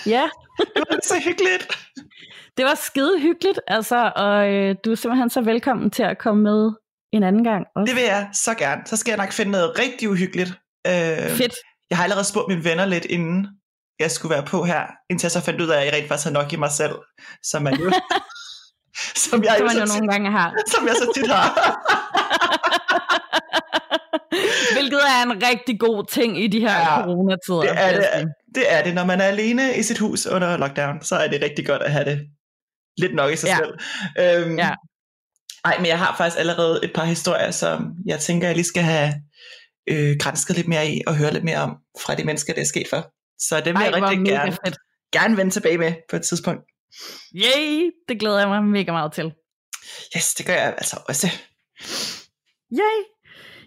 Ja, 0.07 0.23
Det 0.77 0.85
var 0.91 0.99
så 1.03 1.15
hyggeligt. 1.25 1.79
det 2.57 2.65
var 2.65 2.75
skide 2.75 3.21
hyggeligt, 3.21 3.61
altså, 3.67 4.13
og 4.17 4.53
øh, 4.53 4.77
du 4.85 4.91
er 4.91 4.95
simpelthen 4.95 5.31
så 5.31 5.41
velkommen 5.41 5.91
til 5.91 6.03
at 6.03 6.19
komme 6.19 6.43
med 6.43 6.71
en 7.13 7.23
anden 7.23 7.45
gang. 7.45 7.67
Også. 7.77 7.91
Det 7.91 7.97
vil 8.01 8.05
jeg 8.05 8.29
så 8.33 8.55
gerne. 8.55 8.83
Så 8.87 8.97
skal 8.97 9.11
jeg 9.11 9.19
nok 9.19 9.33
finde 9.33 9.53
noget 9.53 9.79
rigtig 9.79 10.11
uhyggeligt. 10.11 10.49
Øh, 10.87 10.93
Fedt. 11.41 11.55
Jeg 11.91 11.99
har 11.99 12.05
allerede 12.05 12.25
spurgt 12.25 12.49
mine 12.49 12.65
venner 12.65 12.85
lidt, 12.87 13.05
inden 13.05 13.47
jeg 14.01 14.11
skulle 14.11 14.35
være 14.35 14.45
på 14.47 14.65
her, 14.65 14.83
indtil 15.11 15.27
jeg 15.27 15.33
så 15.33 15.41
fandt 15.41 15.61
ud 15.61 15.69
af, 15.69 15.81
at 15.81 15.87
jeg 15.87 15.95
rent 15.95 16.09
faktisk 16.09 16.25
havde 16.25 16.35
nok 16.35 16.53
i 16.53 16.57
mig 16.57 16.71
selv, 16.71 16.95
som 17.43 17.63
man 17.63 17.75
jo, 17.81 17.93
som 19.25 19.45
jeg 19.45 19.55
Som 19.59 19.67
man 19.67 19.77
jo 19.77 19.87
så 19.87 19.93
nogle 19.95 20.13
gange 20.13 20.31
har. 20.31 20.55
som 20.75 20.87
jeg 20.87 20.95
så 20.97 21.13
tit 21.15 21.31
har. 21.31 21.49
Hvilket 24.77 25.01
er 25.17 25.23
en 25.23 25.43
rigtig 25.43 25.81
god 25.81 26.05
ting 26.11 26.45
i 26.45 26.47
de 26.47 26.61
her 26.61 26.79
Ja, 26.79 27.03
coronatider. 27.03 27.61
det 27.61 27.71
er 27.77 28.19
det. 28.19 28.29
Det 28.55 28.73
er 28.73 28.83
det. 28.85 28.95
Når 28.95 29.05
man 29.05 29.21
er 29.21 29.25
alene 29.25 29.77
i 29.77 29.83
sit 29.83 29.99
hus 29.99 30.27
under 30.27 30.57
lockdown, 30.57 31.03
så 31.03 31.17
er 31.17 31.29
det 31.29 31.43
rigtig 31.43 31.67
godt 31.67 31.83
at 31.83 31.93
have 31.93 32.05
det 32.05 32.21
lidt 32.99 33.15
nok 33.15 33.33
i 33.33 33.37
sig 33.37 33.49
Ja. 33.49 33.57
selv. 33.57 33.75
Øhm, 34.47 34.59
Ja. 34.59 34.75
Ej, 35.65 35.77
men 35.79 35.87
jeg 35.87 35.99
har 35.99 36.17
faktisk 36.17 36.39
allerede 36.41 36.81
et 36.85 36.93
par 36.95 37.05
historier, 37.05 37.51
som 37.51 37.93
jeg 38.07 38.21
tænker, 38.21 38.49
jeg 38.49 38.57
lige 38.57 38.67
skal 38.67 38.83
have 38.83 39.15
øh, 39.91 40.17
grænsket 40.21 40.57
lidt 40.57 40.69
mere 40.69 40.89
i, 40.89 41.01
og 41.07 41.17
høre 41.17 41.33
lidt 41.33 41.45
mere 41.45 41.59
om 41.59 41.77
fra 42.01 42.15
de 42.15 42.25
mennesker, 42.25 42.53
det 42.55 42.63
er 42.63 42.67
sket 42.67 42.87
for. 42.91 43.11
Så 43.49 43.57
det 43.57 43.67
vil 43.67 43.77
Ej, 43.77 43.83
jeg 43.83 44.03
rigtig 44.03 44.27
gerne, 44.27 44.53
fedt. 44.53 44.79
gerne 45.13 45.37
vende 45.37 45.51
tilbage 45.51 45.79
med 45.79 45.95
på 46.11 46.17
et 46.17 46.23
tidspunkt. 46.23 46.63
Yay, 47.35 47.91
det 48.09 48.21
glæder 48.21 48.39
jeg 48.39 48.49
mig 48.49 48.65
mega 48.65 48.93
meget 48.93 49.13
til. 49.13 49.33
Yes, 50.17 50.35
det 50.35 50.47
gør 50.47 50.53
jeg 50.53 50.75
altså 50.77 51.01
også. 51.09 51.27
Yay. 52.73 52.99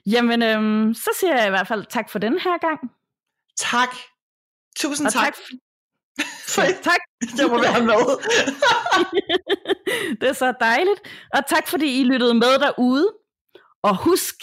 Jamen, 0.05 0.41
øhm, 0.43 0.93
så 0.93 1.09
siger 1.19 1.35
jeg 1.37 1.47
i 1.47 1.49
hvert 1.49 1.67
fald 1.67 1.85
tak 1.89 2.09
for 2.09 2.19
den 2.19 2.39
her 2.39 2.57
gang. 2.57 2.79
Tak. 3.57 3.95
Tusind 4.77 5.07
Og 5.07 5.13
tak, 5.13 5.23
tak, 5.23 5.33
for, 6.53 6.61
tak. 6.61 6.99
jeg 7.37 7.47
må 7.47 7.61
være 7.61 7.83
med. 7.83 8.03
det 10.21 10.29
er 10.29 10.33
så 10.33 10.53
dejligt. 10.59 10.99
Og 11.33 11.47
tak 11.47 11.67
fordi 11.67 12.01
I 12.01 12.03
lyttede 12.03 12.33
med 12.33 12.59
derude. 12.59 13.13
Og 13.83 14.03
husk, 14.03 14.35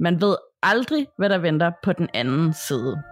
man 0.00 0.20
ved 0.20 0.36
aldrig, 0.62 1.06
hvad 1.18 1.28
der 1.28 1.38
venter 1.38 1.72
på 1.82 1.92
den 1.92 2.08
anden 2.14 2.54
side. 2.54 3.02